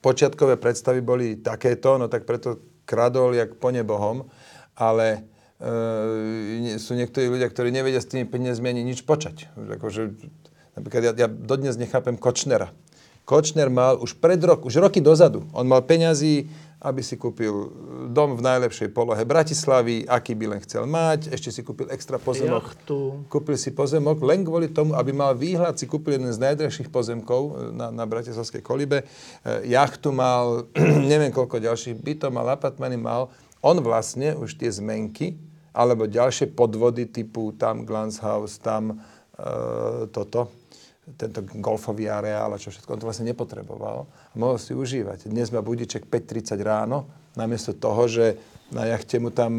[0.00, 2.56] Počiatkové predstavy boli takéto, no tak preto
[2.88, 4.32] kradol jak po nebohom,
[4.72, 5.28] ale
[6.80, 9.52] sú niektorí ľudia, ktorí nevedia s tými peniazmi ani nič počať.
[9.56, 10.16] Akože,
[10.74, 12.72] napríklad ja, ja dodnes nechápem Kočnera
[13.30, 16.50] Kočner mal už pred rok, už roky dozadu, on mal peňazí,
[16.82, 17.70] aby si kúpil
[18.10, 22.74] dom v najlepšej polohe Bratislavy, aký by len chcel mať, ešte si kúpil extra pozemok.
[22.74, 23.22] Jachtu.
[23.30, 27.70] Kúpil si pozemok len kvôli tomu, aby mal výhľad, si kúpil jeden z najdražších pozemkov
[27.70, 30.66] na, na Bratislavskej kolibe, e, jachtu mal,
[31.12, 33.30] neviem koľko ďalších bytov mal, apartmany mal.
[33.62, 35.38] On vlastne už tie zmenky,
[35.74, 38.22] alebo ďalšie podvody typu tam Glance
[38.58, 38.94] tam e,
[40.10, 40.50] toto,
[41.14, 44.06] tento golfový areál a čo všetko, on to vlastne nepotreboval
[44.38, 45.26] mohol si užívať.
[45.26, 48.38] Dnes má budiček 5.30 ráno, namiesto toho, že
[48.70, 49.50] na jachte mu tam,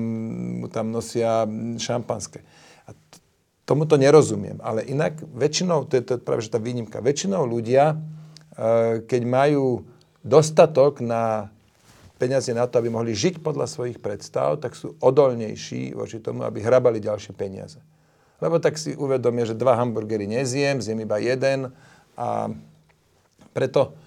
[0.63, 1.43] mu tam nosia
[1.75, 2.39] šampanské.
[2.87, 3.19] A t-
[3.67, 7.95] tomuto nerozumiem, ale inak väčšinou, to je to práve že tá výnimka, väčšinou ľudia, e,
[9.03, 9.83] keď majú
[10.23, 11.51] dostatok na
[12.21, 16.61] peniaze na to, aby mohli žiť podľa svojich predstav, tak sú odolnejší voči tomu, aby
[16.61, 17.81] hrabali ďalšie peniaze.
[18.37, 21.73] Lebo tak si uvedomia, že dva hamburgery nezjem, zjem iba jeden
[22.13, 22.53] a
[23.49, 23.97] preto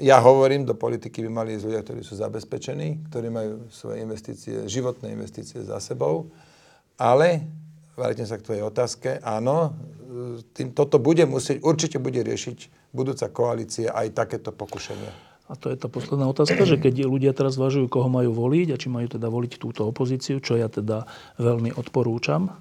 [0.00, 4.66] ja hovorím, do politiky by mali ísť ľudia, ktorí sú zabezpečení, ktorí majú svoje investície,
[4.66, 6.30] životné investície za sebou,
[6.98, 7.46] ale
[7.94, 9.76] vrátim sa k tvojej otázke, áno,
[10.56, 15.29] tým, toto bude musieť, určite bude riešiť budúca koalícia aj takéto pokušenia.
[15.50, 18.78] A to je tá posledná otázka, že keď ľudia teraz zvažujú, koho majú voliť a
[18.78, 21.10] či majú teda voliť túto opozíciu, čo ja teda
[21.42, 22.54] veľmi odporúčam,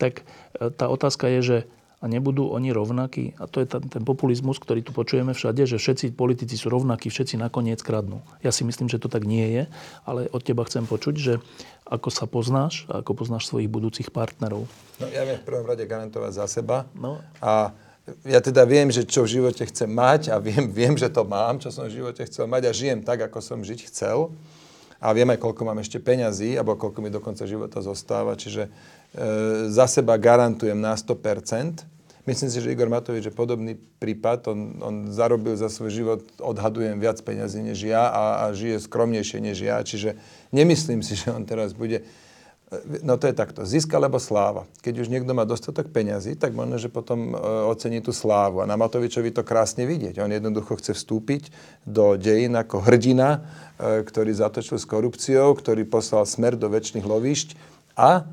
[0.00, 0.24] tak
[0.56, 1.58] e, tá otázka je, že
[2.02, 3.38] a nebudú oni rovnakí.
[3.38, 7.06] A to je ten, ten populizmus, ktorý tu počujeme všade, že všetci politici sú rovnakí,
[7.06, 8.26] všetci nakoniec kradnú.
[8.42, 9.62] Ja si myslím, že to tak nie je,
[10.02, 11.38] ale od teba chcem počuť, že
[11.86, 14.66] ako sa poznáš a ako poznáš svojich budúcich partnerov.
[14.98, 16.90] No ja viem v prvom rade garantovať za seba.
[16.98, 17.22] No.
[17.38, 17.70] A
[18.26, 21.62] ja teda viem, že čo v živote chcem mať a viem, viem, že to mám,
[21.62, 24.34] čo som v živote chcel mať a žijem tak, ako som žiť chcel.
[25.02, 28.38] A viem aj, koľko mám ešte peňazí, alebo koľko mi do konca života zostáva.
[28.38, 28.70] Čiže e,
[29.66, 31.90] za seba garantujem na 100%.
[32.22, 34.46] Myslím si, že Igor Matovič je podobný prípad.
[34.54, 39.42] On, on zarobil za svoj život, odhadujem, viac peňazí než ja a, a žije skromnejšie
[39.42, 39.82] než ja.
[39.82, 40.14] Čiže
[40.54, 42.06] nemyslím si, že on teraz bude...
[43.04, 43.68] No to je takto.
[43.68, 44.64] Zisk alebo sláva.
[44.80, 47.36] Keď už niekto má dostatok peňazí, tak možno, že potom e,
[47.68, 48.64] ocení tú slávu.
[48.64, 50.16] A na Matovičovi to krásne vidieť.
[50.24, 51.52] On jednoducho chce vstúpiť
[51.84, 53.44] do dejín ako hrdina,
[53.76, 57.48] e, ktorý zatočil s korupciou, ktorý poslal smer do väčšných lovišť
[58.00, 58.24] a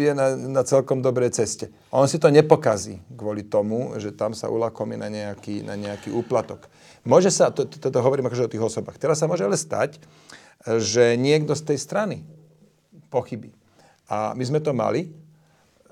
[0.00, 1.68] je na, na celkom dobrej ceste.
[1.92, 6.66] On si to nepokazí kvôli tomu, že tam sa ulakomí na nejaký, na nejaký úplatok.
[7.04, 10.00] Môže sa, to, to, to hovorím akože o tých osobách, teraz sa môže ale stať,
[10.64, 12.16] že niekto z tej strany
[13.12, 13.57] pochybí.
[14.08, 15.08] A my sme to mali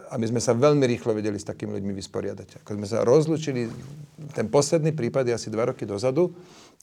[0.06, 2.62] a my sme sa veľmi rýchlo vedeli s takými ľuďmi vysporiadať.
[2.62, 3.66] Ako sme sa rozlúčili,
[4.32, 6.30] ten posledný prípad je asi dva roky dozadu,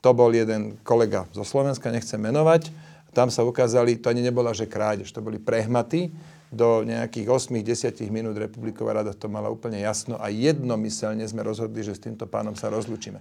[0.04, 2.70] to bol jeden kolega zo Slovenska, nechcem menovať,
[3.16, 6.12] tam sa ukázali, to ani nebola, že krádež, to boli prehmaty,
[6.54, 11.98] do nejakých 8-10 minút Republiková rada to mala úplne jasno a jednomyselne sme rozhodli, že
[11.98, 13.18] s týmto pánom sa rozlučíme.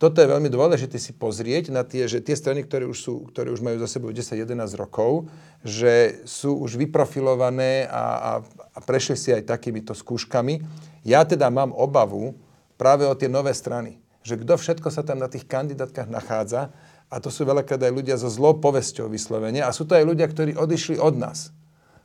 [0.00, 3.52] Toto je veľmi dôležité si pozrieť na tie, že tie strany, ktoré už, sú, ktoré
[3.52, 5.28] už majú za sebou 10-11 rokov,
[5.60, 8.32] že sú už vyprofilované a, a,
[8.72, 10.64] a prešli si aj takýmito skúškami.
[11.04, 12.32] Ja teda mám obavu
[12.80, 14.00] práve o tie nové strany.
[14.24, 16.72] Že kto všetko sa tam na tých kandidátkach nachádza,
[17.12, 20.24] a to sú veľakrát aj ľudia so zlou povesťou vyslovene, a sú to aj ľudia,
[20.24, 21.52] ktorí odišli od nás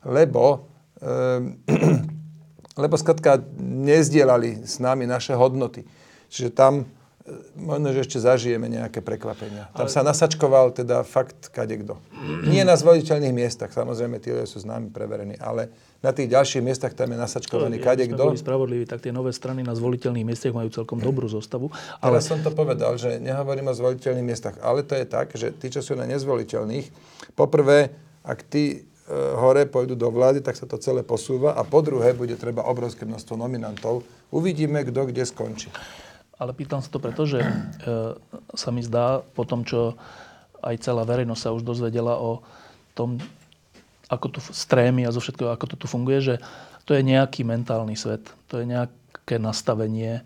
[0.06, 0.70] lebo,
[1.02, 1.58] um,
[2.84, 5.84] lebo skratka nezdielali s nami naše hodnoty.
[6.30, 6.86] Čiže tam
[7.58, 9.74] možno, že ešte zažijeme nejaké prekvapenia.
[9.74, 11.98] Tam sa nasačkoval teda fakt kadekto.
[12.46, 15.74] Nie na zvoliteľných miestach, samozrejme, tí ľudia sú s nami preverení, ale
[16.06, 18.30] na tých ďalších miestach tam je nasačkovaný ja, kadekto.
[18.30, 21.74] boli spravodliví, tak tie nové strany na zvoliteľných miestach majú celkom dobrú zostavu.
[21.98, 22.18] Ale...
[22.18, 25.74] Ale som to povedal, že nehovorím o zvoliteľných miestach, ale to je tak, že tí,
[25.74, 26.94] čo sú na nezvoliteľných,
[27.34, 27.90] poprvé,
[28.22, 32.18] ak ty E, hore pôjdu do vlády, tak sa to celé posúva a po druhé
[32.18, 34.02] bude treba obrovské množstvo nominantov.
[34.34, 35.70] Uvidíme, kto kde skončí.
[36.36, 37.48] Ale pýtam sa to preto, že e,
[38.56, 39.96] sa mi zdá po tom, čo
[40.60, 42.44] aj celá verejnosť sa už dozvedela o
[42.98, 43.22] tom,
[44.12, 46.36] ako tu strémy a zo všetkého, ako to tu funguje, že
[46.86, 48.26] to je nejaký mentálny svet.
[48.52, 50.22] To je nejaké nastavenie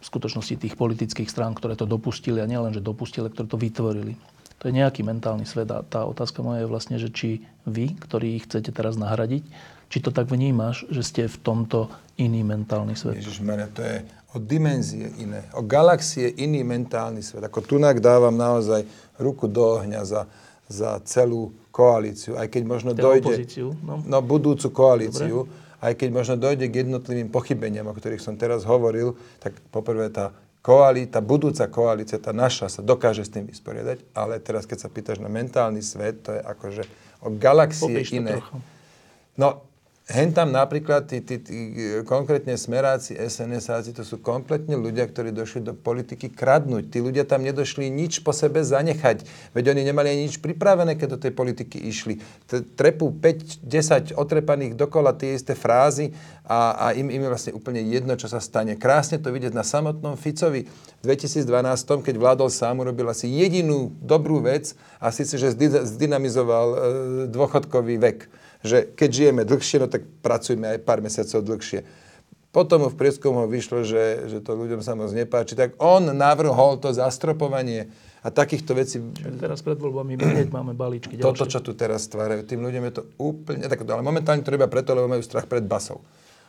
[0.00, 4.14] v skutočnosti tých politických strán, ktoré to dopustili a nielen, že dopustili, ktoré to vytvorili.
[4.64, 8.40] To je nejaký mentálny svet a tá otázka moja je vlastne, že či vy, ktorí
[8.40, 9.44] ich chcete teraz nahradiť,
[9.92, 13.20] či to tak vnímaš, že ste v tomto iný mentálny svet?
[13.20, 13.96] Ježišmarja, to je
[14.36, 17.48] o dimenzie iné, o galaxie iný mentálny svet.
[17.48, 18.84] Ako tunak dávam naozaj
[19.16, 20.22] ruku do ohňa za,
[20.68, 23.32] za celú koalíciu, aj keď možno teda dojde...
[23.32, 24.04] Opozíciu, no.
[24.04, 25.80] no budúcu koalíciu, Dobre.
[25.80, 30.36] aj keď možno dojde k jednotlivým pochybeniam, o ktorých som teraz hovoril, tak poprvé tá
[30.60, 34.88] koalí, tá budúca koalícia, tá naša, sa dokáže s tým vysporiadať, ale teraz, keď sa
[34.92, 36.82] pýtaš na mentálny svet, to je akože
[37.24, 38.36] o galaxie iné.
[38.36, 38.60] trochu.
[39.36, 39.64] No,
[40.06, 41.56] hen tam napríklad tí, tí, tí
[42.06, 46.94] konkrétne smeráci, SNSáci, to sú kompletne ľudia, ktorí došli do politiky kradnúť.
[46.94, 49.26] Tí ľudia tam nedošli nič po sebe zanechať.
[49.50, 52.22] Veď oni nemali ani nič pripravené, keď do tej politiky išli.
[52.78, 56.14] Trepú 5-10 otrepaných dokola tie isté frázy
[56.46, 58.78] a, a im, im je vlastne úplne jedno, čo sa stane.
[58.78, 60.70] Krásne to vidieť na samotnom Ficovi.
[61.02, 61.42] V 2012,
[62.06, 65.50] keď vládol sám, urobil asi jedinú dobrú vec a síce, že
[65.82, 66.76] zdynamizoval e,
[67.26, 71.84] dôchodkový vek že keď žijeme dlhšie, no tak pracujeme aj pár mesiacov dlhšie.
[72.56, 76.88] Potom v prieskumu vyšlo, že, že to ľuďom sa moc nepáči, tak on navrhol to
[76.88, 77.92] zastropovanie
[78.24, 78.96] a takýchto vecí...
[78.98, 81.26] Čiže teraz pred voľbami hneď máme balíčky ďalšie.
[81.28, 83.92] Toto, čo tu teraz stvárajú, tým ľuďom je to úplne takto.
[83.92, 86.00] Ale momentálne to robia preto, lebo majú strach pred basou.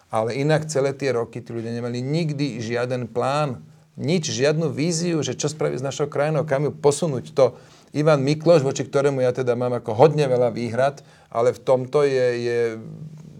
[0.07, 3.59] Ale inak celé tie roky tí ľudia nemali nikdy žiaden plán,
[3.99, 7.59] nič, žiadnu víziu, že čo spraviť s našou krajinou, kam ju posunúť to.
[7.95, 10.99] Ivan Mikloš, voči ktorému ja teda mám ako hodne veľa výhrad,
[11.31, 12.59] ale v tomto je, je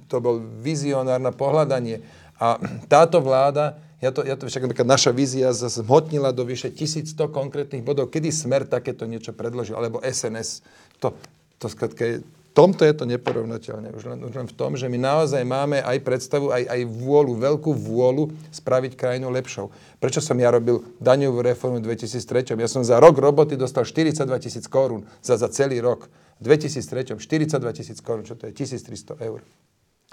[0.08, 2.00] to bol vizionárne pohľadanie.
[2.40, 2.56] A
[2.88, 8.14] táto vláda, ja to, ja to však naša vízia zhmotnila do vyše 1100 konkrétnych bodov,
[8.14, 10.62] kedy Smer takéto niečo predložil, alebo SNS.
[11.02, 11.18] To,
[11.58, 12.16] to skratke je
[12.58, 13.94] tomto je to neporovnateľné.
[13.94, 17.38] Už len, už len v tom, že my naozaj máme aj predstavu, aj, aj vôľu,
[17.38, 19.70] veľkú vôľu spraviť krajinu lepšou.
[20.02, 22.58] Prečo som ja robil daňovú reformu v 2003?
[22.58, 26.10] Ja som za rok roboty dostal 42 tisíc korún za, za celý rok.
[26.42, 29.46] V 2003 42 tisíc korún, čo to je 1300 eur.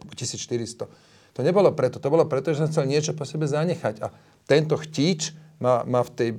[0.05, 0.85] 1400.
[1.35, 4.05] To nebolo preto, to bolo preto, že som chcel niečo po sebe zanechať.
[4.05, 4.13] A
[4.45, 5.33] tento chtíč
[5.65, 6.31] má, má v tej,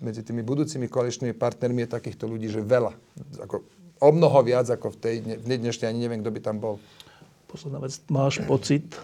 [0.00, 2.96] medzi tými budúcimi koaličnými partnermi je takýchto ľudí, že veľa.
[3.44, 6.76] Ako o mnoho viac ako v tej dnešnej, ani neviem, kto by tam bol.
[7.46, 8.96] Posledná vec, máš pocit,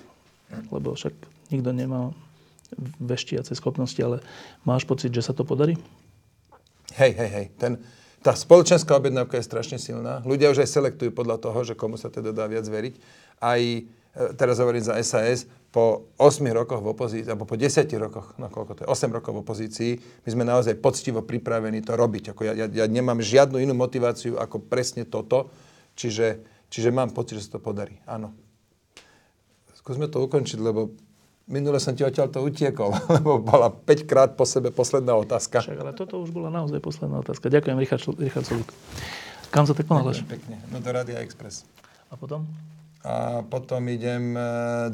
[0.69, 1.15] lebo však
[1.55, 2.13] nikto nemá
[3.01, 4.25] veštiace schopnosti, ale
[4.65, 5.77] máš pocit, že sa to podarí?
[6.97, 7.47] Hej, hej, hej.
[7.57, 7.81] Ten,
[8.21, 10.21] tá spoločenská objednávka je strašne silná.
[10.25, 12.95] Ľudia už aj selektujú podľa toho, že komu sa teda dá viac veriť.
[13.41, 13.61] Aj
[14.13, 18.73] teraz hovorím za SAS, po 8 rokoch v opozícii, alebo po 10 rokoch, no koľko
[18.77, 22.37] to je, 8 rokov v opozícii, my sme naozaj poctivo pripravení to robiť.
[22.37, 25.49] Ako ja, ja, ja nemám žiadnu inú motiváciu ako presne toto,
[25.97, 27.97] čiže, čiže mám pocit, že sa to podarí.
[28.05, 28.37] Áno.
[29.73, 30.93] Skúsme to ukončiť, lebo
[31.49, 35.65] minule som ti odtiaľ to utiekol, lebo bola 5 krát po sebe posledná otázka.
[35.65, 37.49] Však, ale toto už bola naozaj posledná otázka.
[37.49, 38.69] Ďakujem, Richard, Richard Solík.
[39.49, 40.21] Kam sa tak ponáhľaš?
[40.29, 41.65] Pekne, no do Radia Express.
[42.13, 42.45] A potom?
[43.03, 44.41] A potom idem e,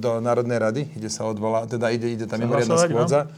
[0.01, 3.29] do Národnej rady, kde sa odvolá, teda ide, ide tam mimoriadná schôdza.
[3.29, 3.33] No?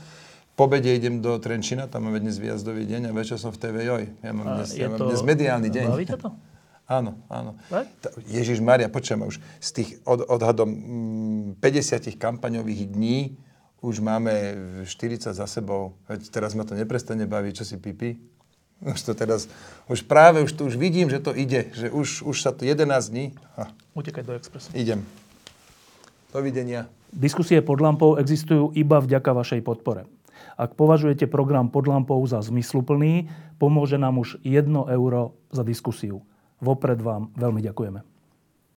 [0.54, 3.90] Po obede idem do Trenčina, tam máme dnes výjazdový deň a večer som v TVJ.
[4.22, 5.86] Ja mám dnes, ja mám dnes mediálny deň.
[5.90, 6.16] Baví to?
[6.90, 7.54] Áno, áno.
[8.26, 10.74] Ježiš Maria, počujem, už z tých od, odhadom
[11.62, 13.38] 50 mm, kampaňových dní
[13.78, 14.34] už máme
[14.84, 15.94] 40 za sebou.
[16.10, 18.18] Veď teraz ma to neprestane baviť, čo si pipi.
[18.80, 19.44] Už to teraz,
[19.92, 22.88] už práve, už tu už vidím, že to ide, že už, už sa to 11
[23.12, 23.36] dní.
[23.60, 23.68] Ha.
[23.92, 24.72] Utekaj do Expressu.
[24.72, 25.04] Idem.
[26.32, 26.88] Dovidenia.
[27.12, 30.08] Diskusie pod lampou existujú iba vďaka vašej podpore.
[30.56, 33.28] Ak považujete program pod lampou za zmysluplný,
[33.60, 36.24] pomôže nám už 1 euro za diskusiu.
[36.60, 38.19] Vopred vám veľmi ďakujeme.